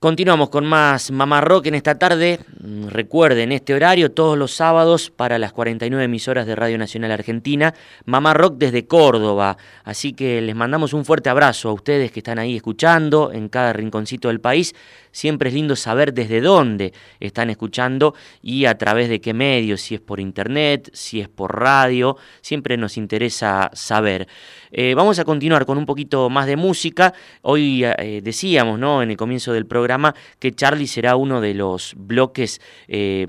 Continuamos 0.02 0.50
con 0.50 0.66
más 0.66 1.12
Mamá 1.12 1.42
Rock 1.42 1.68
en 1.68 1.76
esta 1.76 2.00
tarde. 2.00 2.40
Mm, 2.60 2.88
Recuerden, 2.88 3.52
este 3.52 3.76
horario 3.76 4.12
todos 4.12 4.36
los 4.36 4.52
sábados 4.52 5.12
para 5.12 5.38
las 5.38 5.54
49 5.54 6.06
emisoras 6.06 6.48
de 6.48 6.56
Radio 6.56 6.80
Nacional 6.80 7.12
Argentina. 7.12 7.76
Mamá 8.06 8.34
Rock 8.34 8.56
desde 8.58 8.88
Córdoba. 8.88 9.58
Así 9.84 10.14
que 10.14 10.42
les 10.42 10.56
mandamos 10.56 10.94
un 10.94 11.06
fuerte 11.06 11.30
abrazo 11.30 11.70
a 11.70 11.74
ustedes 11.74 12.12
que 12.12 12.22
están 12.22 12.40
ahí 12.40 12.56
escuchando 12.56 13.32
en 13.32 13.48
cada 13.48 13.74
rinconcito 13.74 14.30
del 14.30 14.42
país. 14.42 14.74
Siempre 15.12 15.50
es 15.50 15.54
lindo 15.54 15.76
saber 15.76 16.16
desde 16.16 16.42
dónde 16.42 16.94
están 17.20 17.52
escuchando 17.52 18.16
y 18.42 18.66
a 18.66 18.80
través 18.80 19.08
de 19.08 19.22
qué 19.22 19.36
medios, 19.36 19.82
si 19.82 19.94
es 19.94 20.02
por 20.02 20.20
internet, 20.20 20.90
si 20.94 21.22
es 21.22 21.30
por 21.30 21.60
radio. 21.60 22.18
Siempre 22.42 22.76
nos 22.76 22.98
interesa 22.98 23.70
saber. 23.74 24.28
Eh, 24.72 24.94
vamos 24.96 25.20
a 25.20 25.26
continuar 25.26 25.66
con 25.66 25.78
un 25.78 25.86
poquito 25.86 26.30
más 26.30 26.48
de 26.48 26.56
música. 26.56 27.14
Hoy 27.42 27.84
eh, 27.84 28.22
decíamos, 28.24 28.80
¿no? 28.80 29.02
En 29.04 29.12
el 29.12 29.18
comienzo 29.18 29.52
del 29.54 29.66
programa 29.66 30.16
que 30.40 30.52
Charlie 30.54 30.88
será 30.88 31.16
uno 31.16 31.42
de 31.42 31.54
los 31.54 31.94
bloques, 31.98 32.62
eh, 32.88 33.28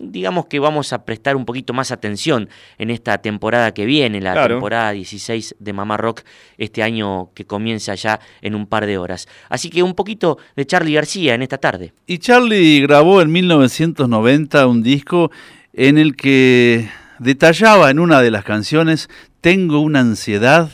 digamos 0.00 0.46
que 0.46 0.58
vamos 0.58 0.92
a 0.92 1.04
prestar 1.04 1.36
un 1.36 1.44
poquito 1.44 1.72
más 1.72 1.90
atención 1.92 2.48
en 2.78 2.90
esta 2.90 3.18
temporada 3.18 3.72
que 3.72 3.86
viene, 3.86 4.20
la 4.20 4.32
Claro. 4.32 4.54
temporada 4.54 4.90
16 4.92 5.54
de 5.58 5.72
Mamá 5.72 5.96
Rock, 5.96 6.22
este 6.58 6.82
año 6.82 7.30
que 7.34 7.44
comienza 7.44 7.94
ya 7.94 8.20
en 8.42 8.54
un 8.54 8.66
par 8.66 8.86
de 8.86 8.98
horas. 8.98 9.28
Así 9.48 9.70
que 9.70 9.82
un 9.82 9.94
poquito 9.94 10.38
de 10.56 10.66
Charlie 10.66 10.94
García 10.94 11.34
en 11.34 11.42
esta 11.42 11.58
tarde. 11.58 11.92
Y 12.06 12.18
Charlie 12.18 12.80
grabó 12.80 13.20
en 13.22 13.30
1990 13.30 14.66
un 14.66 14.82
disco 14.82 15.30
en 15.72 15.98
el 15.98 16.16
que 16.16 16.88
detallaba 17.18 17.90
en 17.90 17.98
una 17.98 18.20
de 18.20 18.30
las 18.30 18.44
canciones 18.44 19.08
Tengo 19.40 19.80
una 19.80 20.00
ansiedad 20.00 20.70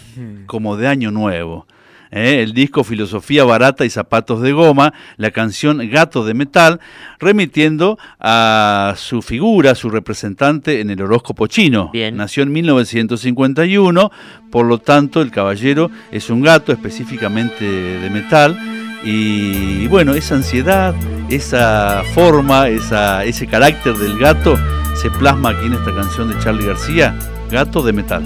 como 0.46 0.76
de 0.76 0.88
año 0.88 1.10
nuevo. 1.10 1.66
¿eh? 2.12 2.42
el 2.42 2.52
disco 2.52 2.84
Filosofía 2.84 3.44
Barata 3.44 3.84
y 3.84 3.90
Zapatos 3.90 4.40
de 4.42 4.52
Goma, 4.52 4.92
la 5.16 5.32
canción 5.32 5.78
Gato 5.90 6.24
de 6.24 6.34
Metal, 6.34 6.80
remitiendo 7.18 7.98
a 8.20 8.94
su 8.96 9.22
figura, 9.22 9.74
su 9.74 9.90
representante 9.90 10.80
en 10.80 10.90
el 10.90 11.02
horóscopo 11.02 11.48
chino. 11.48 11.90
Bien. 11.92 12.16
Nació 12.16 12.44
en 12.44 12.52
1951, 12.52 14.12
por 14.50 14.66
lo 14.66 14.78
tanto 14.78 15.22
el 15.22 15.30
caballero 15.30 15.90
es 16.12 16.30
un 16.30 16.42
gato 16.42 16.70
específicamente 16.72 17.64
de 17.64 18.10
metal. 18.10 18.56
Y 19.04 19.88
bueno, 19.88 20.14
esa 20.14 20.36
ansiedad, 20.36 20.94
esa 21.28 22.04
forma, 22.14 22.68
esa, 22.68 23.24
ese 23.24 23.48
carácter 23.48 23.96
del 23.96 24.16
gato 24.16 24.56
se 25.02 25.10
plasma 25.10 25.50
aquí 25.50 25.66
en 25.66 25.72
esta 25.72 25.92
canción 25.92 26.28
de 26.28 26.38
Charlie 26.38 26.64
García, 26.64 27.18
Gato 27.50 27.82
de 27.82 27.92
Metal. 27.92 28.22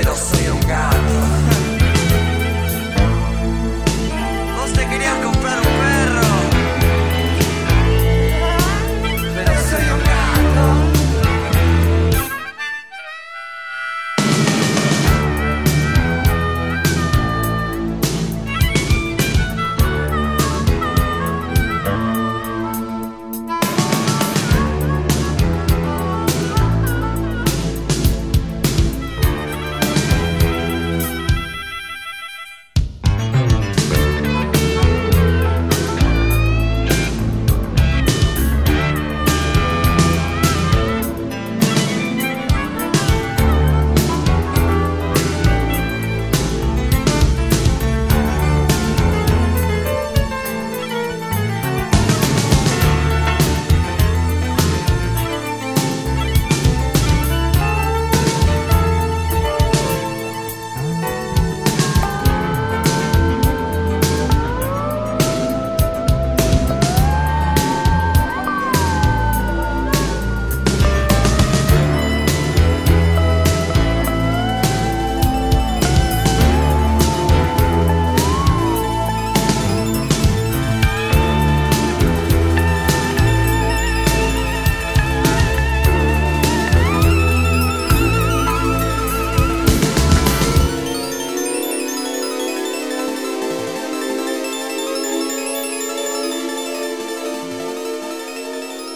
Pero 0.00 0.14
soy 0.14 0.46
un 0.46 0.60
gato. 0.60 0.97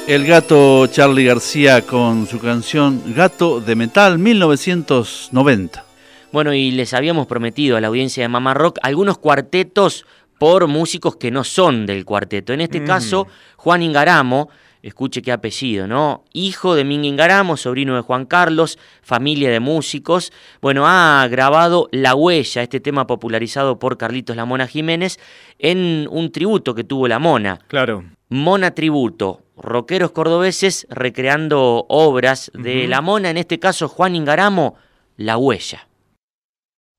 El 0.08 0.26
gato 0.26 0.86
Charlie 0.88 1.24
García 1.24 1.82
con 1.82 2.26
su 2.26 2.38
canción 2.38 3.14
Gato 3.14 3.60
de 3.60 3.76
Metal 3.76 4.18
1990. 4.18 5.84
Bueno, 6.32 6.52
y 6.52 6.70
les 6.70 6.92
habíamos 6.92 7.26
prometido 7.26 7.76
a 7.76 7.80
la 7.80 7.88
audiencia 7.88 8.22
de 8.22 8.28
Mamá 8.28 8.52
Rock 8.54 8.78
algunos 8.82 9.18
cuartetos 9.18 10.04
por 10.38 10.66
músicos 10.66 11.16
que 11.16 11.30
no 11.30 11.44
son 11.44 11.86
del 11.86 12.04
cuarteto. 12.04 12.52
En 12.52 12.60
este 12.60 12.80
Mm. 12.80 12.86
caso, 12.86 13.26
Juan 13.56 13.82
Ingaramo, 13.82 14.48
escuche 14.82 15.22
qué 15.22 15.30
apellido, 15.30 15.86
¿no? 15.86 16.24
Hijo 16.32 16.74
de 16.74 16.84
Mingue 16.84 17.08
Ingaramo, 17.08 17.56
sobrino 17.56 17.94
de 17.94 18.00
Juan 18.00 18.26
Carlos, 18.26 18.78
familia 19.02 19.50
de 19.50 19.60
músicos. 19.60 20.32
Bueno, 20.60 20.84
ha 20.86 21.26
grabado 21.30 21.88
La 21.92 22.14
Huella, 22.16 22.62
este 22.62 22.80
tema 22.80 23.06
popularizado 23.06 23.78
por 23.78 23.96
Carlitos 23.98 24.34
La 24.36 24.44
Mona 24.46 24.66
Jiménez, 24.66 25.20
en 25.60 26.08
un 26.10 26.32
tributo 26.32 26.74
que 26.74 26.82
tuvo 26.84 27.06
La 27.06 27.20
Mona. 27.20 27.60
Claro. 27.68 28.04
Mona 28.28 28.70
Tributo, 28.72 29.41
rockeros 29.56 30.12
cordobeses 30.12 30.86
recreando 30.90 31.86
obras 31.88 32.50
de 32.54 32.80
Ujú. 32.82 32.90
La 32.90 33.00
Mona, 33.00 33.30
en 33.30 33.36
este 33.36 33.58
caso 33.58 33.88
Juan 33.88 34.14
Ingaramo, 34.16 34.76
La 35.16 35.36
Huella. 35.36 35.88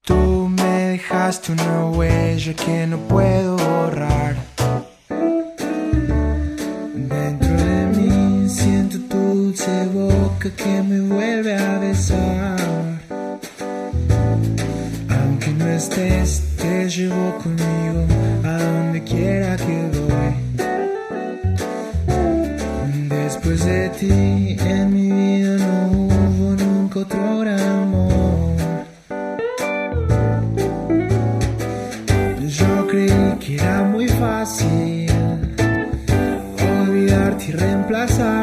Tú 0.06 0.50
me 0.50 0.64
dejaste 0.98 1.52
una 1.54 1.86
huella 1.90 2.54
que 2.54 2.88
no 2.88 2.98
puedo 3.08 3.56
borrar. 3.58 4.36
Dentro 6.94 7.50
de 7.50 7.86
mí 7.98 8.50
siento 8.50 8.98
tu 9.10 9.18
dulce 9.18 9.86
boca 9.88 10.50
que 10.56 10.82
me 10.82 11.02
vuelve 11.02 11.56
a 11.56 11.80
besar. 11.80 12.60
Aunque 15.10 15.52
no 15.52 15.68
estés, 15.68 16.56
te 16.58 16.90
llevo 16.90 17.38
conmigo 17.38 18.06
a 18.44 18.58
donde 18.58 19.04
quiera 19.04 19.56
que 19.58 19.90
voy. 20.00 20.83
De 23.66 23.90
ti 23.98 24.58
en 24.60 24.94
mi 24.94 25.10
vida 25.10 25.58
no 25.58 25.98
hubo 25.98 26.56
nunca 26.56 27.00
otro 27.00 27.22
amor. 27.22 28.58
Yo 32.46 32.88
creí 32.88 33.38
que 33.40 33.56
era 33.56 33.84
muy 33.84 34.10
fácil 34.10 35.10
olvidarte 36.82 37.46
y 37.48 37.52
reemplazarte, 37.52 38.43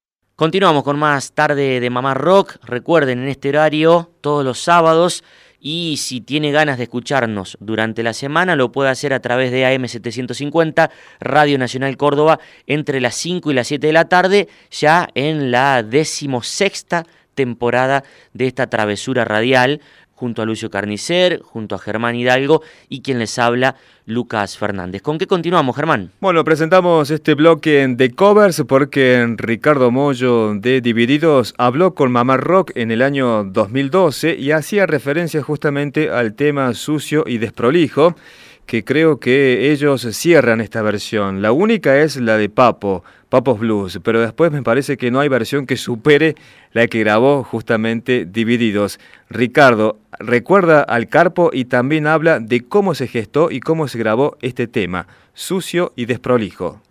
Continuamos 0.41 0.83
con 0.83 0.97
más 0.97 1.33
tarde 1.33 1.79
de 1.79 1.89
Mamá 1.91 2.15
Rock. 2.15 2.55
Recuerden 2.63 3.19
en 3.21 3.27
este 3.27 3.49
horario 3.49 4.09
todos 4.21 4.43
los 4.43 4.59
sábados 4.59 5.23
y 5.59 5.97
si 5.97 6.19
tiene 6.19 6.51
ganas 6.51 6.79
de 6.79 6.85
escucharnos 6.85 7.59
durante 7.59 8.01
la 8.01 8.13
semana 8.13 8.55
lo 8.55 8.71
puede 8.71 8.89
hacer 8.89 9.13
a 9.13 9.19
través 9.19 9.51
de 9.51 9.65
AM750 9.65 10.89
Radio 11.19 11.59
Nacional 11.59 11.95
Córdoba 11.95 12.39
entre 12.65 12.99
las 13.01 13.13
5 13.17 13.51
y 13.51 13.53
las 13.53 13.67
7 13.67 13.85
de 13.85 13.93
la 13.93 14.09
tarde 14.09 14.47
ya 14.71 15.09
en 15.13 15.51
la 15.51 15.83
decimosexta 15.83 17.05
temporada 17.35 18.03
de 18.33 18.47
esta 18.47 18.67
travesura 18.67 19.25
radial 19.25 19.79
junto 20.21 20.43
a 20.43 20.45
Lucio 20.45 20.69
Carnicer, 20.69 21.41
junto 21.41 21.73
a 21.73 21.79
Germán 21.79 22.13
Hidalgo 22.13 22.61
y 22.89 23.01
quien 23.01 23.17
les 23.17 23.39
habla, 23.39 23.75
Lucas 24.05 24.55
Fernández. 24.55 25.01
¿Con 25.01 25.17
qué 25.17 25.25
continuamos, 25.25 25.75
Germán? 25.75 26.11
Bueno, 26.19 26.43
presentamos 26.43 27.09
este 27.09 27.33
bloque 27.33 27.87
de 27.89 28.11
covers 28.11 28.63
porque 28.67 29.33
Ricardo 29.37 29.89
Mollo 29.89 30.53
de 30.53 30.79
Divididos 30.79 31.55
habló 31.57 31.95
con 31.95 32.11
Mamá 32.11 32.37
Rock 32.37 32.71
en 32.75 32.91
el 32.91 33.01
año 33.01 33.43
2012 33.45 34.35
y 34.35 34.51
hacía 34.51 34.85
referencia 34.85 35.41
justamente 35.41 36.11
al 36.11 36.35
tema 36.35 36.71
sucio 36.75 37.23
y 37.25 37.39
desprolijo 37.39 38.15
que 38.65 38.83
creo 38.83 39.19
que 39.19 39.71
ellos 39.71 40.07
cierran 40.11 40.61
esta 40.61 40.81
versión. 40.81 41.41
La 41.41 41.51
única 41.51 41.97
es 41.99 42.17
la 42.17 42.37
de 42.37 42.49
Papo, 42.49 43.03
Papos 43.29 43.59
Blues, 43.59 43.99
pero 44.03 44.21
después 44.21 44.51
me 44.51 44.63
parece 44.63 44.97
que 44.97 45.11
no 45.11 45.19
hay 45.19 45.29
versión 45.29 45.65
que 45.65 45.77
supere 45.77 46.35
la 46.73 46.87
que 46.87 46.99
grabó 46.99 47.43
justamente 47.43 48.25
Divididos. 48.25 48.99
Ricardo 49.29 49.99
recuerda 50.19 50.81
al 50.81 51.07
Carpo 51.07 51.49
y 51.53 51.65
también 51.65 52.07
habla 52.07 52.39
de 52.39 52.61
cómo 52.61 52.93
se 52.93 53.07
gestó 53.07 53.51
y 53.51 53.59
cómo 53.59 53.87
se 53.87 53.99
grabó 53.99 54.37
este 54.41 54.67
tema, 54.67 55.07
sucio 55.33 55.93
y 55.95 56.05
desprolijo. 56.05 56.81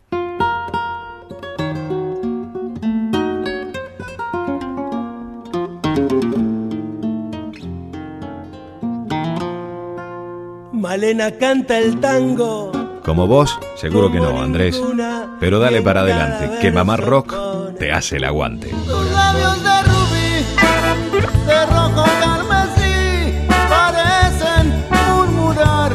Malena 10.90 11.30
canta 11.30 11.78
el 11.78 12.00
tango. 12.00 12.72
Como 13.04 13.28
vos, 13.28 13.56
seguro 13.76 14.10
que 14.10 14.18
no, 14.18 14.42
Andrés. 14.42 14.82
Pero 15.38 15.60
dale 15.60 15.82
para 15.82 16.00
adelante, 16.00 16.58
que 16.60 16.72
Mamá 16.72 16.96
Rock 16.96 17.32
te 17.78 17.92
hace 17.92 18.16
el 18.16 18.24
aguante. 18.24 18.70
Tus 18.70 19.10
labios 19.12 19.62
de 19.62 19.82
rubí, 19.84 20.44
de 21.46 21.66
rojo 21.66 22.04
carmesí, 22.20 23.46
parecen 23.68 24.84
murmurar 24.90 25.92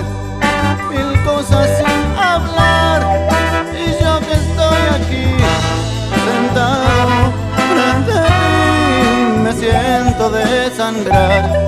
mil 0.89 1.23
cosas 1.25 1.69
sin 1.77 2.17
hablar. 2.17 3.01
Y 3.73 4.01
yo 4.01 4.19
que 4.21 4.33
estoy 4.33 4.81
aquí, 4.95 5.25
sentado 6.23 7.33
frente 7.73 8.13
a 8.13 8.31
ti, 9.33 9.39
me 9.43 9.51
siento 9.51 10.29
desangrar 10.29 11.64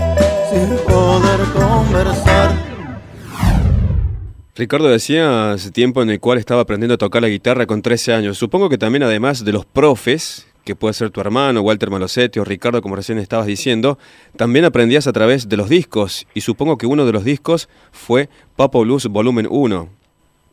Ricardo 4.57 4.87
decía 4.89 5.51
hace 5.51 5.71
tiempo 5.71 6.01
en 6.01 6.09
el 6.09 6.19
cual 6.19 6.39
estaba 6.39 6.61
aprendiendo 6.61 6.95
a 6.95 6.97
tocar 6.97 7.21
la 7.21 7.27
guitarra 7.27 7.67
con 7.67 7.83
13 7.83 8.13
años. 8.13 8.37
Supongo 8.39 8.69
que 8.69 8.79
también 8.79 9.03
además 9.03 9.45
de 9.45 9.51
los 9.51 9.65
profes, 9.65 10.51
que 10.65 10.75
puede 10.75 10.95
ser 10.95 11.11
tu 11.11 11.21
hermano, 11.21 11.61
Walter 11.61 11.91
Malosetti 11.91 12.39
o 12.39 12.43
Ricardo, 12.43 12.81
como 12.81 12.95
recién 12.95 13.19
estabas 13.19 13.45
diciendo, 13.45 13.99
también 14.35 14.65
aprendías 14.65 15.05
a 15.05 15.13
través 15.13 15.47
de 15.47 15.57
los 15.57 15.69
discos. 15.69 16.25
Y 16.33 16.41
supongo 16.41 16.79
que 16.79 16.87
uno 16.87 17.05
de 17.05 17.11
los 17.11 17.23
discos 17.23 17.69
fue 17.91 18.29
Papo 18.55 18.81
Blues 18.81 19.05
Volumen 19.05 19.47
1. 19.47 19.89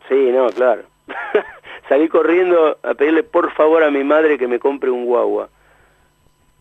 Sí, 0.08 0.28
no, 0.34 0.48
claro. 0.48 0.82
Salí 1.88 2.08
corriendo 2.08 2.76
a 2.82 2.92
pedirle 2.92 3.22
por 3.22 3.52
favor 3.54 3.82
a 3.84 3.90
mi 3.90 4.04
madre 4.04 4.36
que 4.36 4.46
me 4.46 4.58
compre 4.58 4.90
un 4.90 5.06
guagua. 5.06 5.48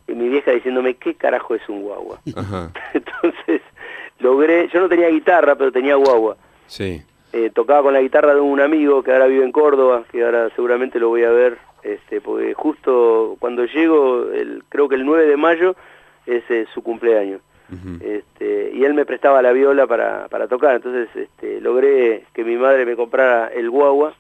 Y 0.08 0.14
mi 0.14 0.30
vieja 0.30 0.52
diciéndome, 0.52 0.96
¿qué 0.96 1.14
carajo 1.16 1.56
es 1.56 1.68
un 1.68 1.82
guagua? 1.82 2.22
Ajá, 2.38 2.72
Entonces 2.94 3.62
logré, 4.20 4.70
yo 4.74 4.80
no 4.80 4.88
tenía 4.88 5.10
guitarra, 5.10 5.56
pero 5.56 5.74
tenía 5.74 5.96
guagua. 5.96 6.38
sí. 6.68 7.02
Eh, 7.34 7.50
tocaba 7.54 7.82
con 7.84 7.94
la 7.94 8.02
guitarra 8.02 8.36
de 8.36 8.42
un 8.42 8.62
amigo 8.62 9.02
que 9.02 9.12
ahora 9.12 9.26
vive 9.26 9.44
en 9.44 9.52
Córdoba, 9.52 10.04
que 10.12 10.24
ahora 10.24 10.50
seguramente 10.56 11.00
lo 11.00 11.10
voy 11.10 11.24
a 11.24 11.32
ver, 11.32 11.58
este, 11.82 12.22
porque 12.22 12.54
justo 12.54 13.36
cuando 13.40 13.66
llego, 13.66 14.30
el, 14.32 14.64
creo 14.70 14.88
que 14.88 14.96
el 14.96 15.04
9 15.06 15.26
de 15.26 15.36
mayo, 15.38 15.76
es 16.28 16.44
eh, 16.50 16.66
su 16.74 16.82
cumpleaños. 16.84 17.42
este, 18.02 18.72
y 18.76 18.84
él 18.86 18.94
me 18.94 19.04
prestaba 19.06 19.42
la 19.42 19.52
viola 19.52 19.88
para, 19.88 20.28
para 20.28 20.48
tocar, 20.48 20.76
entonces 20.76 21.10
este, 21.16 21.60
logré 21.60 22.24
que 22.34 22.44
mi 22.44 22.56
madre 22.56 22.86
me 22.86 22.96
comprara 22.96 23.48
el 23.48 23.70
guagua 23.72 24.14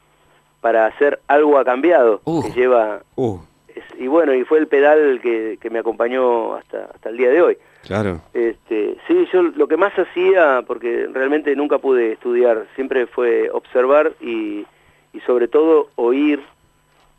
para 0.59 0.87
hacer 0.87 1.19
algo 1.27 1.59
a 1.59 1.63
cambiado, 1.65 2.19
que 2.41 2.51
lleva... 2.51 3.03
Uh, 3.15 3.37
es- 3.67 3.99
y 3.99 4.07
bueno, 4.07 4.33
y 4.33 4.43
fue 4.43 4.57
el 4.57 4.65
pedal 4.67 5.19
que, 5.21 5.59
que 5.61 5.69
me 5.69 5.77
acompañó 5.79 6.55
hasta, 6.55 6.85
hasta 6.85 7.09
el 7.09 7.17
día 7.17 7.29
de 7.29 7.41
hoy. 7.43 7.57
Claro. 7.83 8.21
Este, 8.33 8.97
sí, 9.07 9.27
yo 9.31 9.43
lo 9.43 9.67
que 9.67 9.77
más 9.77 9.93
hacía, 9.97 10.63
porque 10.65 11.07
realmente 11.13 11.55
nunca 11.55 11.77
pude 11.77 12.13
estudiar, 12.13 12.65
siempre 12.75 13.05
fue 13.05 13.49
observar 13.51 14.13
y, 14.19 14.65
y 15.13 15.19
sobre 15.25 15.47
todo 15.47 15.89
oír 15.95 16.41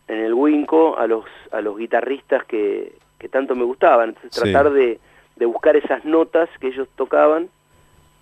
en 0.09 0.19
el 0.19 0.35
Winco 0.35 0.99
a 0.99 1.07
los, 1.07 1.25
a 1.53 1.61
los 1.61 1.79
guitarristas 1.79 2.45
que, 2.45 2.93
que 3.19 3.29
tanto 3.29 3.55
me 3.55 3.65
gustaban. 3.65 4.11
Entonces 4.11 4.33
Sí. 4.35 4.41
tratar 4.53 4.73
de, 4.73 4.99
de 5.37 5.47
buscar 5.47 5.77
esas 5.77 6.05
notas 6.05 6.49
que 6.61 6.69
ellos 6.69 6.89
tocaban 6.97 7.49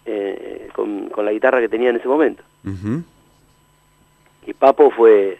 eh, 0.04 0.68
con, 0.74 1.08
con 1.10 1.24
la 1.24 1.32
guitarra 1.32 1.60
que 1.60 1.68
tenía 1.68 1.90
en 1.90 1.96
ese 1.96 2.08
momento. 2.08 2.42
Y 4.46 4.52
Papo 4.54 4.90
fue, 4.90 5.38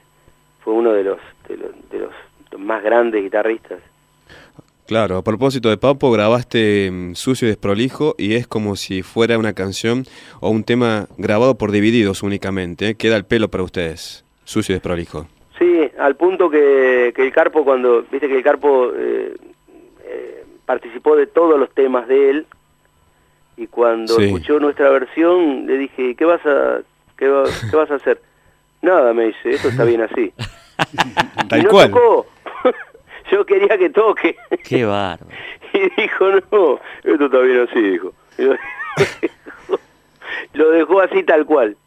fue 0.63 0.73
uno 0.75 0.93
de 0.93 1.05
los, 1.05 1.19
de 1.49 1.57
los, 1.57 1.91
de 1.91 1.99
los 1.99 2.13
más 2.61 2.83
grandes 2.83 3.23
guitarristas. 3.23 3.81
Claro, 4.93 5.17
a 5.17 5.23
propósito 5.25 5.71
de 5.71 5.79
Papo, 5.79 6.11
grabaste 6.11 6.91
mm, 6.93 7.15
Sucio 7.15 7.47
y 7.49 7.53
Desprolijo 7.53 8.15
y 8.19 8.35
es 8.35 8.47
como 8.47 8.77
si 8.77 9.01
fuera 9.01 9.39
una 9.39 9.55
canción 9.55 10.05
o 10.41 10.51
un 10.51 10.65
tema 10.65 11.07
grabado 11.17 11.57
por 11.57 11.71
divididos 11.73 12.23
únicamente. 12.23 12.91
¿eh? 12.91 12.95
Queda 12.95 13.17
el 13.17 13.25
pelo 13.25 13.49
para 13.49 13.63
ustedes, 13.65 14.23
Sucio 14.45 14.75
y 14.75 14.77
Desprolijo. 14.77 15.27
Sí, 15.59 15.81
al 15.99 16.15
punto 16.17 16.51
que, 16.51 17.15
que 17.17 17.23
el 17.23 17.33
Carpo 17.33 17.65
cuando, 17.65 18.03
viste 18.13 18.29
que 18.29 18.37
el 18.37 18.43
Carpo 18.43 18.93
eh, 18.95 19.35
eh, 20.05 20.45
participó 20.67 21.17
de 21.17 21.27
todos 21.27 21.59
los 21.59 21.71
temas 21.71 22.07
de 22.07 22.29
él 22.29 22.47
y 23.57 23.69
cuando 23.69 24.17
Sí. 24.17 24.25
escuchó 24.25 24.61
nuestra 24.61 24.91
versión 24.91 25.67
le 25.69 25.79
dije, 25.79 26.15
¿qué 26.17 26.25
vas 26.27 26.45
a, 26.45 26.81
qué, 27.17 27.29
va- 27.29 27.49
qué 27.71 27.77
vas 27.79 27.91
a 27.91 27.95
hacer? 27.95 28.21
Nada, 28.83 29.15
me 29.15 29.29
dice, 29.29 29.53
esto 29.53 29.69
está 29.71 29.85
bien 29.85 30.03
así. 30.03 30.35
Tal 31.49 31.61
y 31.61 31.63
no 31.63 31.71
cual. 31.71 31.91
tocó. 31.91 32.27
Yo 33.33 33.47
quería 33.47 33.79
que 33.79 33.89
toque. 33.89 34.37
Qué 34.63 34.85
bárbaro. 34.85 35.27
Y 35.75 35.89
dijo, 36.03 36.29
no, 36.29 36.79
esto 37.03 37.25
está 37.25 37.39
bien 37.39 37.67
así, 37.67 37.81
dijo. 37.81 38.13
Lo 40.53 40.71
dejó 40.71 41.01
así 41.01 41.23
tal 41.23 41.47
cual. 41.47 41.79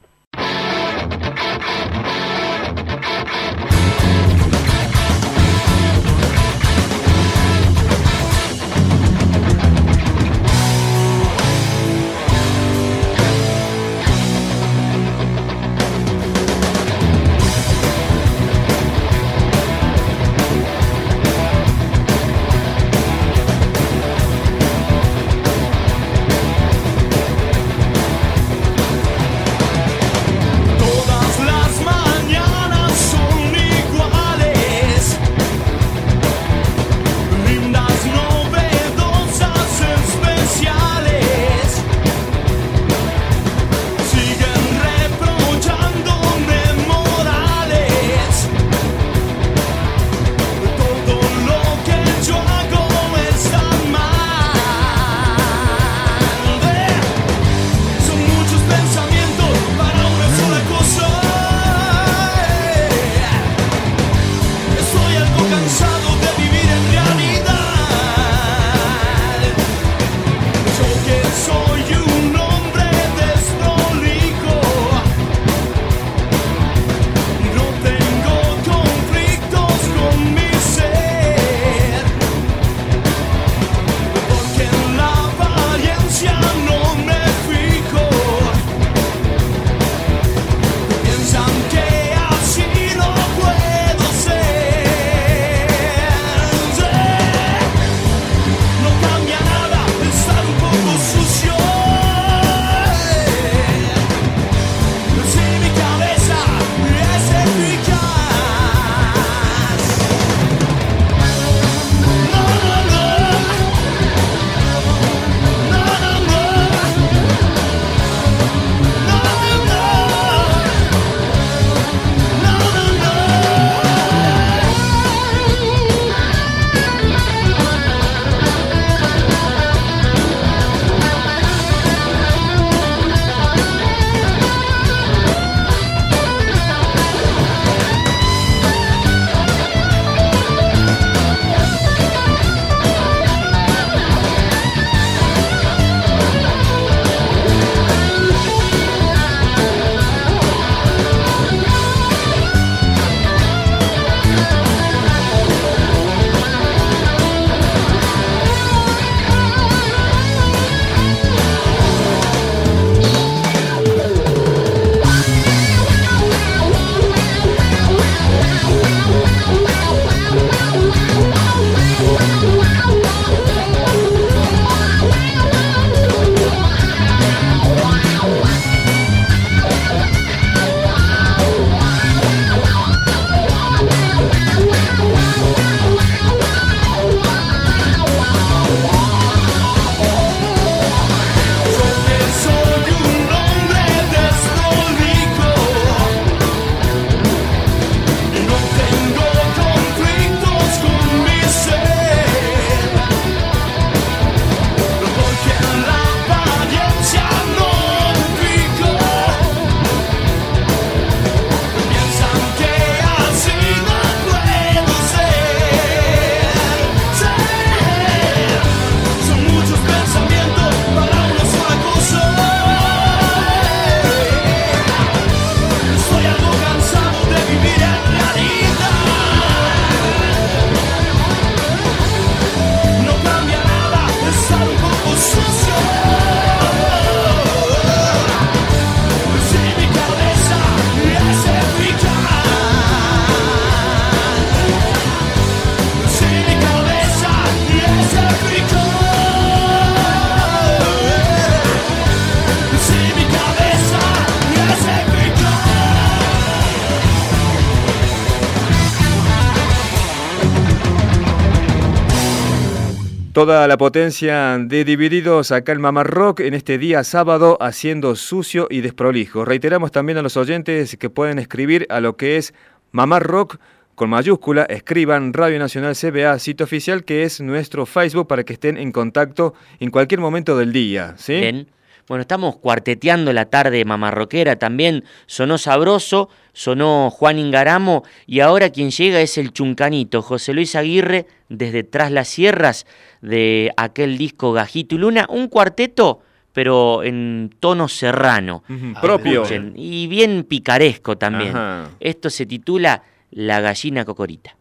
Toda 263.35 263.67
la 263.67 263.75
potencia 263.77 264.57
de 264.57 264.85
Divididos 264.85 265.51
acá 265.51 265.73
en 265.73 265.81
Mamá 265.81 266.05
Rock 266.05 266.39
en 266.39 266.53
este 266.53 266.77
día 266.77 267.03
sábado 267.03 267.57
haciendo 267.59 268.15
sucio 268.15 268.67
y 268.71 268.79
desprolijo. 268.79 269.43
Reiteramos 269.43 269.91
también 269.91 270.17
a 270.17 270.21
los 270.21 270.37
oyentes 270.37 270.95
que 270.95 271.09
pueden 271.09 271.37
escribir 271.37 271.85
a 271.89 271.99
lo 271.99 272.15
que 272.15 272.37
es 272.37 272.53
Mamá 272.93 273.19
Rock 273.19 273.57
con 273.93 274.09
mayúscula, 274.09 274.63
escriban 274.63 275.33
Radio 275.33 275.59
Nacional 275.59 275.97
CBA, 275.97 276.39
sitio 276.39 276.63
oficial 276.63 277.03
que 277.03 277.23
es 277.23 277.41
nuestro 277.41 277.85
Facebook 277.85 278.25
para 278.25 278.45
que 278.45 278.53
estén 278.53 278.77
en 278.77 278.93
contacto 278.93 279.53
en 279.81 279.91
cualquier 279.91 280.21
momento 280.21 280.57
del 280.57 280.71
día. 280.71 281.15
¿sí? 281.17 281.33
Bien. 281.33 281.67
Bueno, 282.07 282.21
estamos 282.21 282.55
cuarteteando 282.55 283.33
la 283.33 283.45
tarde 283.45 283.83
mamarroquera 283.83 284.55
también. 284.55 285.03
Sonó 285.25 285.57
Sabroso, 285.57 286.29
sonó 286.53 287.09
Juan 287.09 287.37
Ingaramo 287.37 288.05
y 288.27 288.39
ahora 288.39 288.69
quien 288.69 288.91
llega 288.91 289.19
es 289.19 289.37
el 289.37 289.51
chuncanito, 289.51 290.21
José 290.21 290.53
Luis 290.53 290.75
Aguirre, 290.77 291.25
desde 291.49 291.83
Tras 291.83 292.11
las 292.11 292.27
Sierras, 292.27 292.85
de 293.21 293.71
aquel 293.77 294.17
disco 294.17 294.51
Gajito 294.53 294.95
y 294.95 294.97
Luna. 294.97 295.25
Un 295.29 295.47
cuarteto, 295.47 296.21
pero 296.53 297.03
en 297.03 297.53
tono 297.59 297.87
serrano. 297.87 298.63
Ujú, 298.69 299.01
propio. 299.01 299.43
Escuchen, 299.43 299.73
y 299.75 300.07
bien 300.07 300.43
picaresco 300.43 301.17
también. 301.17 301.51
Ajá. 301.51 301.89
Esto 301.99 302.29
se 302.29 302.45
titula 302.45 303.03
La 303.31 303.61
gallina 303.61 304.05
cocorita. 304.05 304.55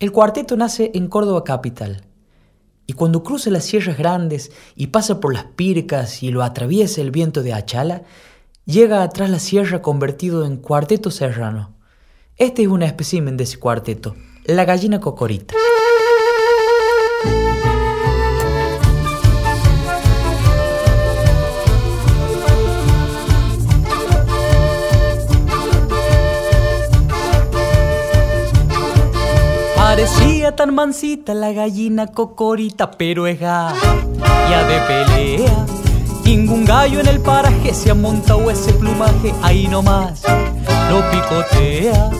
El 0.00 0.12
cuarteto 0.12 0.56
nace 0.56 0.92
en 0.94 1.08
Córdoba 1.08 1.44
capital. 1.44 2.02
Y 2.86 2.94
cuando 2.94 3.22
cruza 3.22 3.50
las 3.50 3.64
sierras 3.64 3.98
grandes 3.98 4.50
y 4.74 4.86
pasa 4.86 5.20
por 5.20 5.34
las 5.34 5.44
pircas 5.44 6.22
y 6.22 6.30
lo 6.30 6.42
atraviesa 6.42 7.02
el 7.02 7.10
viento 7.10 7.42
de 7.42 7.52
Achala, 7.52 8.04
llega 8.64 9.02
atrás 9.02 9.28
la 9.28 9.40
sierra 9.40 9.82
convertido 9.82 10.46
en 10.46 10.56
cuarteto 10.56 11.10
serrano. 11.10 11.74
Este 12.36 12.62
es 12.62 12.68
un 12.68 12.82
espécimen 12.82 13.36
de 13.36 13.44
ese 13.44 13.58
cuarteto, 13.58 14.16
la 14.44 14.64
gallina 14.64 15.00
cocorita. 15.00 15.54
Tan 30.58 30.74
mansita 30.74 31.34
la 31.34 31.52
gallina 31.52 32.08
cocorita, 32.08 32.90
pero 32.90 33.28
es 33.28 33.38
ya 33.38 33.72
de 34.66 34.80
pelea. 34.88 35.66
Ningún 36.24 36.64
gallo 36.64 36.98
en 36.98 37.06
el 37.06 37.20
paraje 37.20 37.72
se 37.72 37.92
ha 37.92 37.94
montado 37.94 38.50
ese 38.50 38.72
plumaje, 38.72 39.32
ahí 39.42 39.68
nomás 39.68 40.24
lo 40.90 41.08
picotea. 41.12 42.10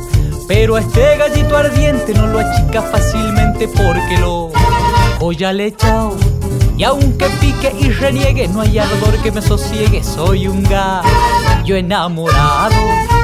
Pero 0.46 0.76
a 0.76 0.80
este 0.80 1.16
gallito 1.16 1.56
ardiente 1.56 2.14
no 2.14 2.28
lo 2.28 2.38
achica 2.38 2.80
fácilmente 2.80 3.66
porque 3.66 4.18
lo 4.20 4.52
o 5.18 5.32
ya 5.32 5.52
le 5.52 5.64
he 5.64 5.66
echado. 5.66 6.37
Y 6.78 6.84
aunque 6.84 7.28
pique 7.40 7.74
y 7.80 7.90
reniegue, 7.90 8.46
no 8.46 8.60
hay 8.60 8.78
ardor 8.78 9.20
que 9.20 9.32
me 9.32 9.42
sosiegue, 9.42 10.04
soy 10.04 10.46
un 10.46 10.62
gallo 10.62 11.74
enamorado. 11.74 12.76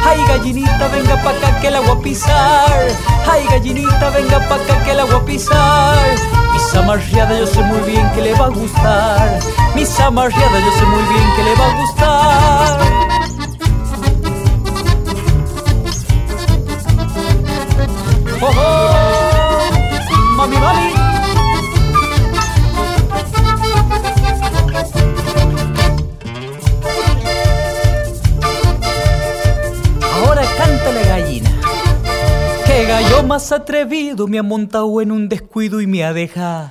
Ay 0.04 0.18
gallinita, 0.26 0.88
venga 0.88 1.22
pa' 1.22 1.30
acá 1.30 1.60
que 1.60 1.70
la 1.70 1.78
voy 1.78 1.96
a 1.96 2.00
pisar. 2.00 2.88
Ay 3.30 3.46
gallinita, 3.48 4.10
venga 4.10 4.40
pa' 4.48 4.56
acá 4.56 4.84
que 4.84 4.94
la 4.94 5.04
voy 5.04 5.14
a 5.14 5.24
pisar. 5.24 5.96
Mis 6.52 6.74
amarriadas 6.74 7.38
yo 7.38 7.46
sé 7.46 7.62
muy 7.62 7.78
bien 7.88 8.10
que 8.10 8.22
le 8.22 8.34
va 8.34 8.46
a 8.46 8.48
gustar. 8.48 9.38
Mis 9.76 10.00
amarriadas 10.00 10.64
yo 10.64 10.72
sé 10.72 10.84
muy 10.86 11.02
bien 11.14 11.34
que 11.36 11.42
le 11.44 11.54
va 11.54 11.66
a 11.66 11.74
gustar. 11.80 12.80
Oh, 18.42 18.50
oh, 18.56 19.70
mami, 20.36 20.56
mami. 20.56 20.93
La 30.92 31.02
gallina. 31.02 31.50
Qué 32.66 32.84
gallo 32.86 33.22
más 33.22 33.52
atrevido 33.52 34.26
me 34.26 34.38
ha 34.38 34.42
montado 34.42 35.00
en 35.00 35.12
un 35.12 35.28
descuido 35.28 35.80
y 35.80 35.86
me 35.86 36.04
ha 36.04 36.12
dejado 36.12 36.70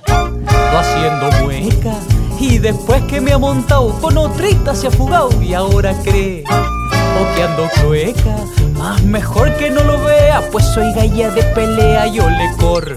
haciendo 0.78 1.30
mueca. 1.42 1.94
Y 2.38 2.58
después 2.58 3.02
que 3.04 3.20
me 3.20 3.32
ha 3.32 3.38
montado 3.38 3.90
con 4.00 4.16
otrita 4.16 4.74
se 4.74 4.86
ha 4.86 4.90
fugado 4.90 5.30
y 5.42 5.54
ahora 5.54 5.94
cree 6.02 6.44
o 6.44 7.34
que 7.34 7.42
ando 7.42 7.68
cueca. 7.84 8.36
Más 8.78 9.02
mejor 9.02 9.54
que 9.56 9.70
no 9.70 9.82
lo 9.82 10.02
vea, 10.04 10.42
pues 10.52 10.64
soy 10.74 10.92
galla 10.94 11.30
de 11.30 11.42
pelea, 11.42 12.06
yo 12.06 12.28
le 12.28 12.50
corro 12.58 12.96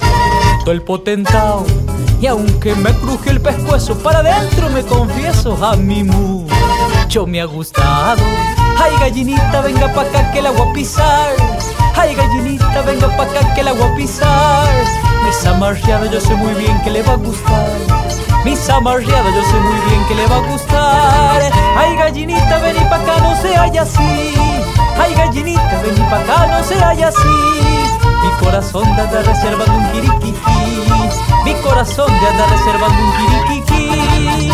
todo 0.64 0.72
el 0.72 0.82
potentao. 0.82 1.66
Y 2.20 2.28
aunque 2.28 2.76
me 2.76 2.92
cruje 2.94 3.30
el 3.30 3.42
pescuezo, 3.42 3.98
para 4.00 4.20
adentro 4.20 4.70
me 4.70 4.84
confieso, 4.84 5.58
a 5.64 5.76
mi 5.76 6.04
mucho 6.04 7.28
me 7.28 7.42
ha 7.42 7.46
gustado. 7.46 8.24
Ay 8.80 8.94
gallinita, 9.00 9.62
venga 9.62 9.88
pa' 9.94 10.02
acá 10.02 10.32
que 10.32 10.42
la 10.42 10.52
voy 10.52 10.70
a 10.70 10.74
pisar. 10.74 11.36
Ay 11.96 12.16
gallinita, 12.16 12.82
venga 12.86 13.08
pa' 13.18 13.24
acá 13.24 13.54
que 13.56 13.64
la 13.64 13.74
voy 13.74 13.84
a 13.84 13.96
pisar. 13.96 14.70
Mis 15.26 15.46
amarreadas 15.46 16.12
yo 16.12 16.22
sé 16.22 16.36
muy 16.36 16.54
bien 16.54 16.80
que 16.84 16.92
le 16.92 17.02
va 17.02 17.14
a 17.14 17.18
gustar. 17.18 17.70
Mis 18.46 18.70
amarreadas 18.70 19.34
yo 19.36 19.44
sé 19.44 19.60
muy 19.60 19.80
bien 19.88 20.06
que 20.08 20.16
le 20.16 20.28
va 20.28 20.36
a 20.38 20.52
gustar. 20.52 21.42
Ay 21.78 21.96
gallinita, 21.98 22.60
vení 22.60 22.80
pa' 22.90 22.96
acá, 22.96 23.20
no 23.20 23.36
se 23.42 23.56
haya 23.58 23.82
así. 23.82 24.34
Ay 25.02 25.14
gallinita, 25.16 25.82
vení 25.84 26.02
pa' 26.10 26.20
acá, 26.20 26.48
no 26.48 26.64
se 26.64 26.76
haya 26.84 27.08
así. 27.10 27.38
Mi 28.24 28.46
corazón 28.46 28.84
te 28.96 29.02
anda 29.02 29.22
reservando 29.22 29.74
un 29.74 29.92
kirikiqui. 29.92 30.34
Mi 31.46 31.54
corazón 31.56 32.08
te 32.20 32.28
anda 32.28 32.46
reservando 32.48 33.00
un 33.04 33.12
kirikiqui. 33.18 34.52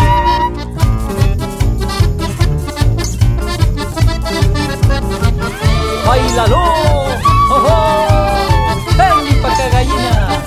¡Bailalo! 6.06 6.56
¡Oh, 7.50 7.66
oh! 7.68 8.84
ven 8.96 9.42
pa' 9.42 9.52
acá, 9.52 9.68
gallina! 9.70 10.44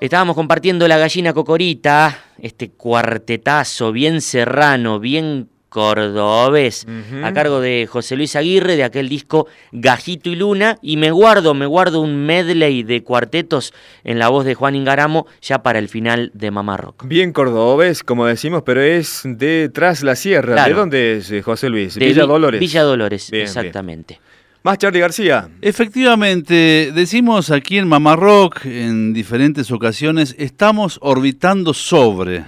Estábamos 0.00 0.36
compartiendo 0.36 0.86
la 0.86 0.98
gallina 0.98 1.32
cocorita, 1.32 2.18
este 2.38 2.70
cuartetazo 2.70 3.92
bien 3.92 4.20
serrano, 4.20 5.00
bien 5.00 5.48
cordobés, 5.76 6.86
a 7.22 7.32
cargo 7.34 7.60
de 7.60 7.86
José 7.86 8.16
Luis 8.16 8.34
Aguirre, 8.34 8.76
de 8.76 8.84
aquel 8.84 9.08
disco 9.10 9.46
Gajito 9.72 10.30
y 10.30 10.36
Luna, 10.36 10.78
y 10.80 10.96
me 10.96 11.10
guardo, 11.10 11.52
me 11.52 11.66
guardo 11.66 12.00
un 12.00 12.24
medley 12.24 12.82
de 12.82 13.02
cuartetos 13.02 13.74
en 14.02 14.18
la 14.18 14.28
voz 14.28 14.46
de 14.46 14.54
Juan 14.54 14.74
Ingaramo 14.74 15.26
ya 15.42 15.62
para 15.62 15.78
el 15.78 15.88
final 15.88 16.30
de 16.32 16.50
Mamá 16.50 16.78
Rock. 16.78 17.04
Bien 17.06 17.32
cordobés, 17.32 18.02
como 18.02 18.24
decimos, 18.24 18.62
pero 18.64 18.80
es 18.80 19.20
de 19.24 19.70
Tras 19.72 20.02
la 20.02 20.16
Sierra. 20.16 20.64
¿De 20.64 20.72
dónde 20.72 21.18
es, 21.18 21.30
eh, 21.30 21.42
José 21.42 21.68
Luis? 21.68 21.94
De 21.96 22.06
Villa 22.06 22.22
Vi- 22.22 22.28
Dolores. 22.28 22.60
Villa 22.60 22.82
Dolores, 22.82 23.30
Bien, 23.30 23.42
exactamente. 23.44 24.18
Más 24.66 24.78
Charlie 24.78 24.98
García. 24.98 25.48
Efectivamente, 25.62 26.90
decimos 26.92 27.52
aquí 27.52 27.78
en 27.78 27.86
Mamá 27.86 28.16
Rock 28.16 28.64
en 28.64 29.14
diferentes 29.14 29.70
ocasiones, 29.70 30.34
estamos 30.40 30.98
orbitando 31.02 31.72
sobre. 31.72 32.44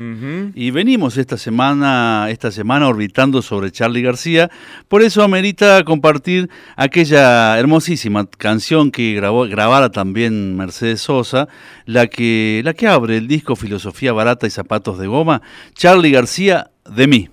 Y 0.56 0.72
venimos 0.72 1.16
esta 1.16 1.36
semana, 1.36 2.26
esta 2.28 2.50
semana 2.50 2.88
orbitando 2.88 3.40
sobre 3.40 3.70
Charlie 3.70 4.02
García. 4.02 4.50
Por 4.88 5.02
eso 5.02 5.22
amerita 5.22 5.84
compartir 5.84 6.50
aquella 6.74 7.56
hermosísima 7.56 8.26
canción 8.26 8.90
que 8.90 9.14
grabó, 9.14 9.46
grabara 9.46 9.90
también 9.90 10.56
Mercedes 10.56 11.02
Sosa, 11.02 11.46
la 11.86 12.08
que, 12.08 12.62
la 12.64 12.74
que 12.74 12.88
abre 12.88 13.16
el 13.16 13.28
disco 13.28 13.54
Filosofía 13.54 14.12
Barata 14.12 14.48
y 14.48 14.50
Zapatos 14.50 14.98
de 14.98 15.06
Goma, 15.06 15.40
Charlie 15.72 16.10
García 16.10 16.72
de 16.90 17.06
mí. 17.06 17.28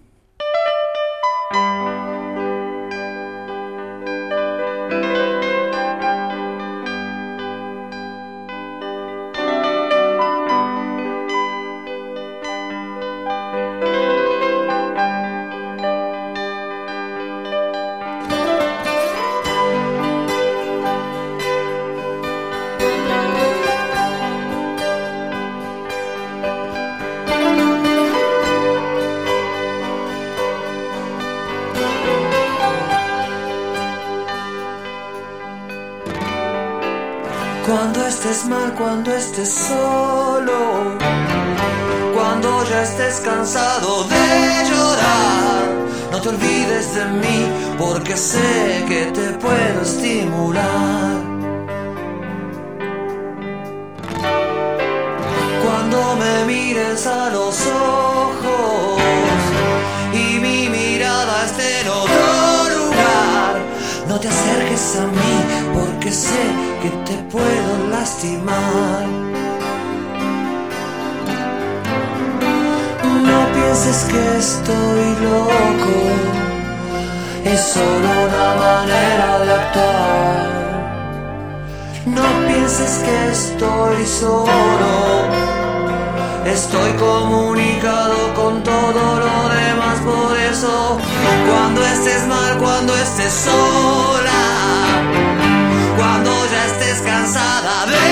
Cansada 97.26 97.86
de 97.88 98.05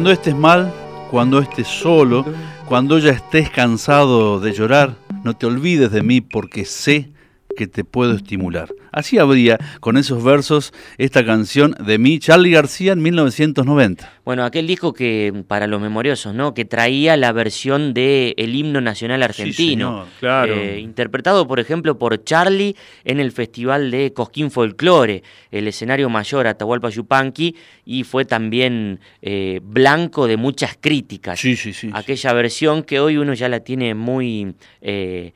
Cuando 0.00 0.12
estés 0.12 0.34
mal, 0.34 0.72
cuando 1.10 1.40
estés 1.40 1.68
solo, 1.68 2.24
cuando 2.64 2.98
ya 2.98 3.10
estés 3.10 3.50
cansado 3.50 4.40
de 4.40 4.54
llorar, 4.54 4.96
no 5.24 5.36
te 5.36 5.44
olvides 5.44 5.92
de 5.92 6.02
mí 6.02 6.22
porque 6.22 6.64
sé 6.64 7.10
que 7.54 7.66
te 7.66 7.84
puedo 7.84 8.14
estimular. 8.14 8.70
Así 8.92 9.18
habría 9.18 9.58
con 9.80 9.96
esos 9.96 10.22
versos 10.22 10.72
esta 10.98 11.24
canción 11.24 11.74
de 11.84 11.98
mí, 11.98 12.18
Charlie 12.18 12.50
García, 12.50 12.92
en 12.92 13.02
1990. 13.02 14.12
Bueno, 14.24 14.44
aquel 14.44 14.66
disco 14.66 14.92
que, 14.92 15.44
para 15.48 15.66
los 15.66 15.80
memoriosos, 15.80 16.34
¿no? 16.34 16.54
Que 16.54 16.64
traía 16.64 17.16
la 17.16 17.32
versión 17.32 17.94
del 17.94 18.34
el 18.36 18.54
himno 18.54 18.80
nacional 18.80 19.22
argentino. 19.22 20.04
señor, 20.04 20.06
claro. 20.20 20.54
Eh, 20.54 20.80
interpretado, 20.80 21.46
por 21.46 21.60
ejemplo, 21.60 21.98
por 21.98 22.22
Charlie 22.24 22.76
en 23.04 23.20
el 23.20 23.32
Festival 23.32 23.90
de 23.90 24.12
Cosquín 24.12 24.50
Folclore, 24.50 25.22
el 25.50 25.68
escenario 25.68 26.08
mayor 26.08 26.46
Atahualpa 26.46 26.90
Yupanqui, 26.90 27.56
y 27.84 28.04
fue 28.04 28.24
también 28.24 29.00
eh, 29.22 29.60
blanco 29.62 30.26
de 30.26 30.36
muchas 30.36 30.76
críticas. 30.80 31.40
Sí, 31.40 31.56
sí, 31.56 31.72
sí. 31.72 31.90
Aquella 31.92 32.32
versión 32.32 32.82
que 32.82 33.00
hoy 33.00 33.16
uno 33.16 33.34
ya 33.34 33.48
la 33.48 33.60
tiene 33.60 33.94
muy... 33.94 34.54
eh, 34.80 35.32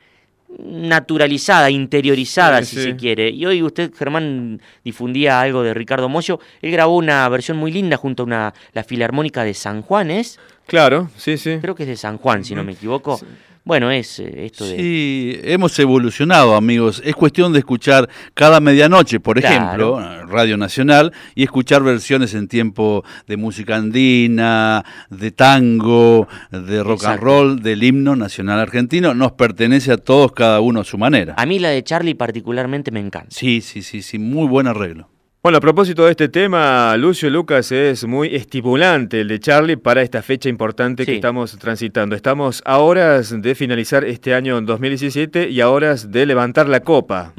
naturalizada, 0.59 1.69
interiorizada, 1.69 2.59
Sí, 2.63 2.65
si 2.65 2.75
sí. 2.77 2.83
se 2.83 2.95
quiere. 2.95 3.29
Y 3.29 3.45
hoy 3.45 3.61
usted, 3.63 3.91
Germán, 3.93 4.61
difundía 4.83 5.41
algo 5.41 5.63
de 5.63 5.73
Ricardo 5.73 6.09
Mollo. 6.09 6.39
Él 6.61 6.71
grabó 6.71 6.95
una 6.97 7.27
versión 7.29 7.57
muy 7.57 7.71
linda 7.71 7.97
junto 7.97 8.23
a 8.23 8.25
una, 8.25 8.53
la 8.73 8.83
Filarmónica 8.83 9.43
de 9.43 9.53
San 9.53 9.81
Juan, 9.81 10.11
¿es? 10.11 10.39
Claro, 10.67 11.09
sí, 11.17 11.37
sí. 11.37 11.57
Creo 11.61 11.75
que 11.75 11.83
es 11.83 11.89
de 11.89 11.97
San 11.97 12.17
Juan, 12.17 12.43
si 12.43 12.55
no 12.55 12.63
me 12.63 12.71
equivoco. 12.71 13.19
Bueno, 13.65 13.89
es 13.89 14.19
eh, 14.19 14.45
esto 14.45 14.63
de... 14.63 14.77
Sí, 14.77 15.39
hemos 15.43 15.77
evolucionado, 15.79 16.55
amigos. 16.55 17.01
Es 17.03 17.15
cuestión 17.15 17.51
de 17.51 17.59
escuchar 17.59 18.07
cada 18.35 18.59
medianoche, 18.59 19.19
por 19.19 19.39
Claro. 19.39 19.97
ejemplo, 19.99 20.25
Radio 20.27 20.55
Nacional, 20.55 21.11
y 21.33 21.43
escuchar 21.43 21.81
versiones 21.81 22.35
en 22.35 22.47
tiempo 22.47 23.03
de 23.27 23.37
música 23.37 23.75
andina, 23.75 24.85
de 25.09 25.31
tango, 25.31 26.27
de 26.51 26.83
rock 26.83 27.05
and 27.05 27.19
roll, 27.21 27.61
del 27.63 27.81
himno 27.83 28.15
nacional 28.15 28.59
argentino. 28.59 29.15
Nos 29.15 29.31
pertenece 29.31 29.91
a 29.91 29.97
todos, 29.97 30.31
cada 30.33 30.59
uno 30.61 30.81
a 30.81 30.83
su 30.83 30.99
manera. 30.99 31.33
A 31.35 31.45
mí 31.47 31.57
la 31.57 31.69
de 31.69 31.83
Charlie 31.83 32.13
particularmente 32.13 32.91
me 32.91 32.99
encanta. 32.99 33.29
Sí, 33.31 33.61
sí, 33.61 33.81
sí, 33.81 34.03
sí, 34.03 34.19
muy 34.19 34.47
buen 34.47 34.67
arreglo. 34.67 35.09
Bueno, 35.45 35.59
a 35.59 35.61
propósito 35.61 36.05
de 36.05 36.09
este 36.09 36.27
tema, 36.27 36.97
Lucio 36.97 37.29
Lucas 37.29 37.71
es 37.71 38.03
muy 38.07 38.33
estimulante 38.33 39.21
el 39.21 39.27
de 39.27 39.39
Charlie 39.39 39.77
para 39.77 40.01
esta 40.01 40.23
fecha 40.23 40.49
importante 40.49 41.05
que 41.05 41.13
estamos 41.13 41.55
transitando. 41.59 42.15
Estamos 42.15 42.63
a 42.65 42.79
horas 42.79 43.31
de 43.43 43.53
finalizar 43.53 44.03
este 44.05 44.33
año 44.33 44.59
2017 44.59 45.51
y 45.51 45.61
a 45.61 45.69
horas 45.69 46.11
de 46.11 46.25
levantar 46.25 46.67
la 46.67 46.79
copa. 46.79 47.31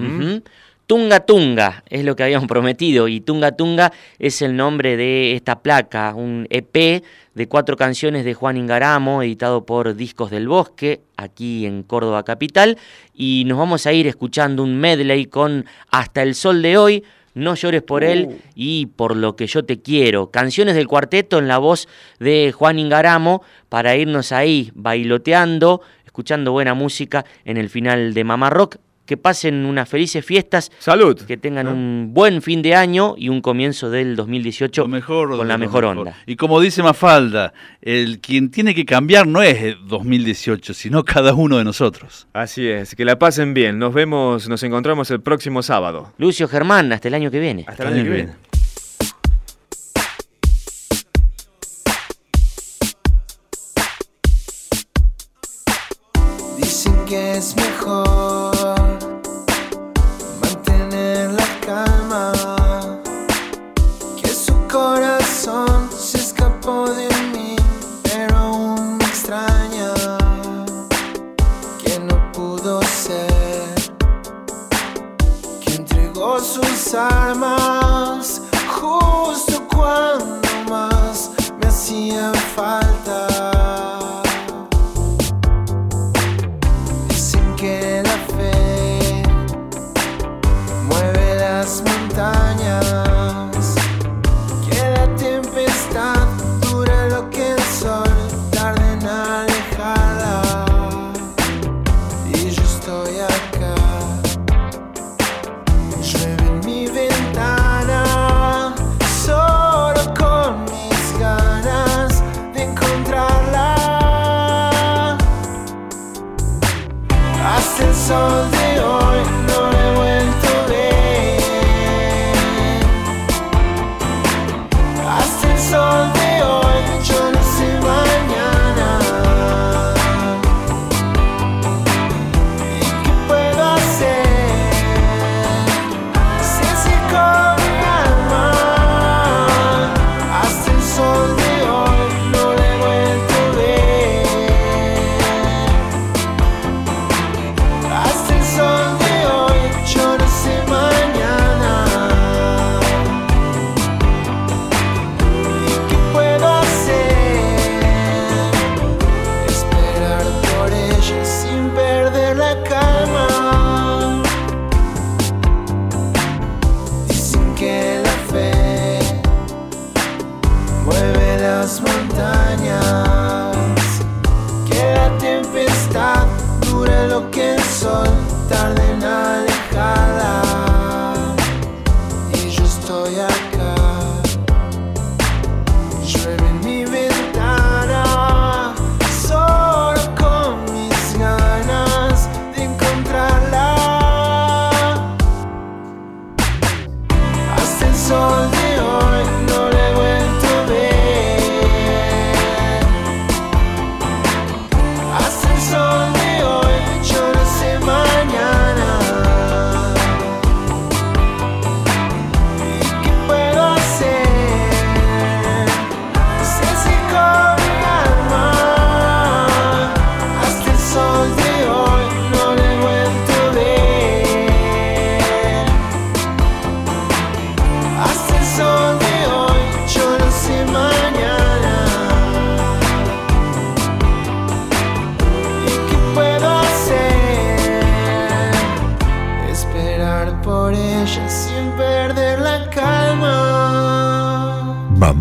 Tunga 0.86 1.18
Tunga 1.18 1.82
es 1.90 2.04
lo 2.04 2.14
que 2.14 2.22
habíamos 2.22 2.46
prometido 2.46 3.08
y 3.08 3.22
Tunga 3.22 3.56
Tunga 3.56 3.92
es 4.20 4.40
el 4.40 4.54
nombre 4.54 4.96
de 4.96 5.34
esta 5.34 5.60
placa, 5.60 6.14
un 6.14 6.46
EP 6.48 7.02
de 7.34 7.48
cuatro 7.48 7.76
canciones 7.76 8.24
de 8.24 8.34
Juan 8.34 8.56
Ingaramo, 8.56 9.24
editado 9.24 9.66
por 9.66 9.96
Discos 9.96 10.30
del 10.30 10.46
Bosque, 10.46 11.00
aquí 11.16 11.66
en 11.66 11.82
Córdoba 11.82 12.22
Capital, 12.22 12.78
y 13.12 13.42
nos 13.46 13.58
vamos 13.58 13.84
a 13.84 13.92
ir 13.92 14.06
escuchando 14.06 14.62
un 14.62 14.78
medley 14.78 15.26
con 15.26 15.66
Hasta 15.90 16.22
el 16.22 16.36
Sol 16.36 16.62
de 16.62 16.78
Hoy, 16.78 17.04
No 17.36 17.54
llores 17.54 17.82
por 17.82 18.02
él 18.02 18.40
y 18.54 18.86
Por 18.86 19.14
lo 19.14 19.36
que 19.36 19.46
yo 19.46 19.62
te 19.62 19.82
quiero. 19.82 20.30
Canciones 20.30 20.74
del 20.74 20.88
cuarteto 20.88 21.38
en 21.38 21.48
la 21.48 21.58
voz 21.58 21.86
de 22.18 22.50
Juan 22.50 22.78
Ingaramo 22.78 23.42
para 23.68 23.94
irnos 23.94 24.32
ahí 24.32 24.72
bailoteando, 24.74 25.82
escuchando 26.06 26.52
buena 26.52 26.72
música 26.72 27.26
en 27.44 27.58
el 27.58 27.68
final 27.68 28.14
de 28.14 28.24
Mamá 28.24 28.48
Rock. 28.48 28.76
Que 29.06 29.16
pasen 29.16 29.64
unas 29.64 29.88
felices 29.88 30.24
fiestas. 30.24 30.70
Salud. 30.78 31.20
Que 31.22 31.36
tengan 31.36 31.68
un 31.68 32.10
buen 32.12 32.42
fin 32.42 32.60
de 32.60 32.74
año 32.74 33.14
y 33.16 33.28
un 33.28 33.40
comienzo 33.40 33.88
del 33.88 34.16
2018 34.16 34.82
con 34.84 35.48
la 35.48 35.58
mejor 35.58 35.84
onda. 35.84 36.16
Y 36.26 36.36
como 36.36 36.60
dice 36.60 36.82
Mafalda, 36.82 37.52
el 37.80 38.20
quien 38.20 38.50
tiene 38.50 38.74
que 38.74 38.84
cambiar 38.84 39.26
no 39.26 39.42
es 39.42 39.62
el 39.62 39.86
2018, 39.86 40.74
sino 40.74 41.04
cada 41.04 41.34
uno 41.34 41.58
de 41.58 41.64
nosotros. 41.64 42.26
Así 42.32 42.66
es, 42.66 42.94
que 42.94 43.04
la 43.04 43.18
pasen 43.18 43.54
bien. 43.54 43.78
Nos 43.78 43.94
vemos, 43.94 44.48
nos 44.48 44.62
encontramos 44.62 45.10
el 45.10 45.20
próximo 45.20 45.62
sábado. 45.62 46.12
Lucio 46.18 46.48
Germán, 46.48 46.92
hasta 46.92 47.08
el 47.08 47.14
año 47.14 47.30
que 47.30 47.40
viene. 47.40 47.64
Hasta 47.66 47.84
el 47.84 47.94
año 47.94 48.04
que 48.04 48.10
viene. 48.10 48.32
Dicen 56.58 57.04
que 57.06 57.36
es 57.36 57.54
mejor 57.54 58.15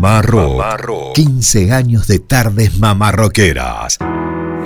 Mamá 0.06 0.22
Rock. 0.76 1.14
15 1.16 1.72
años 1.72 2.06
de 2.06 2.20
tardes 2.20 2.78
mamarroqueras. 2.78 3.98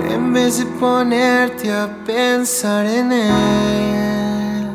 En 0.07 0.31
vez 0.33 0.59
de 0.59 0.65
ponerte 0.79 1.73
a 1.73 1.89
pensar 2.05 2.85
en 2.85 3.11
él, 3.11 4.69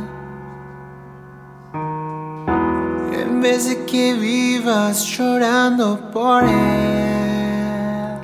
en 3.13 3.41
vez 3.41 3.69
de 3.69 3.85
que 3.85 4.15
vivas 4.15 5.05
llorando 5.07 6.01
por 6.11 6.43
él, 6.43 8.19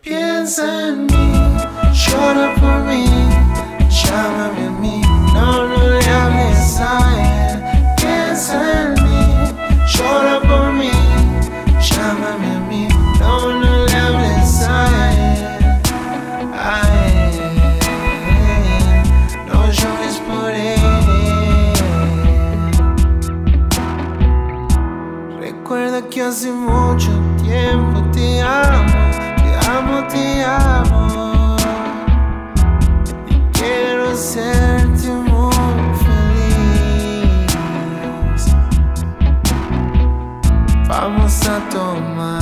piensa 0.00 0.90
en 0.90 1.06
mí, 1.06 1.32
llora 1.92 2.54
por 2.60 2.84
mí, 2.84 3.04
llámame 3.90 4.66
a 4.68 4.70
mí, 4.80 5.02
no, 5.34 5.66
no 5.66 5.88
le 5.88 6.08
hables 6.08 6.78
a 6.78 7.50
él, 7.50 7.62
piensa 7.96 8.84
en 8.84 8.94
mí, 9.02 9.26
llora 9.88 10.40
por 10.40 10.72
mí, 10.72 11.01
hace 26.22 26.52
mucho 26.52 27.10
tiempo 27.42 28.00
te 28.12 28.40
amo, 28.42 29.10
te 29.36 29.54
amo, 29.68 30.06
te 30.08 30.44
amo. 30.44 31.56
Y 33.28 33.34
quiero 33.52 34.10
hacerte 34.10 35.08
muy 35.08 35.52
feliz. 36.04 37.34
Vamos 40.88 41.48
a 41.48 41.58
tomar 41.70 42.41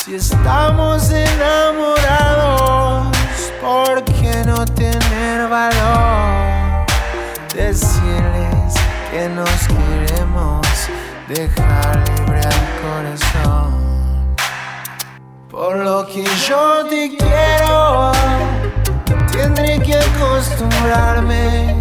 Si 0.04 0.16
estamos 0.16 1.10
enamorados, 1.10 3.06
¿por 3.60 4.02
qué 4.02 4.42
no 4.44 4.64
tener 4.64 5.48
valor? 5.48 6.84
Decirles 7.54 8.74
que 9.12 9.28
nos 9.28 9.68
queremos, 9.68 10.66
dejar 11.28 12.02
libre 12.18 12.40
al 12.40 12.66
corazón. 12.82 14.34
Por 15.48 15.76
lo 15.76 16.04
que 16.08 16.24
yo 16.48 16.84
te 16.86 17.16
quiero, 17.16 18.10
tendré 19.30 19.78
que 19.82 19.94
acostumbrarme. 19.94 21.76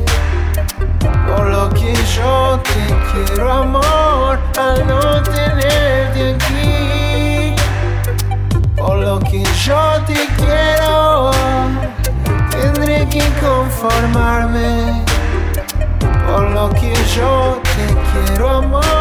Por 1.25 1.47
lo 1.47 1.69
que 1.71 1.95
yo 2.15 2.59
te 2.59 2.85
quiero 3.13 3.51
amor 3.51 4.37
al 4.59 4.85
no 4.85 5.23
tenerte 5.23 6.35
aquí 6.35 7.00
Por 8.83 8.97
lo 8.97 9.19
que 9.19 9.43
yo 9.43 10.03
te 10.07 10.27
quiero 10.37 11.29
tendré 12.49 13.07
que 13.09 13.23
conformarme. 13.39 15.03
Por 16.25 16.49
lo 16.49 16.69
que 16.71 16.91
yo 17.15 17.61
te 17.75 18.27
quiero 18.27 18.49
amor 18.49 19.00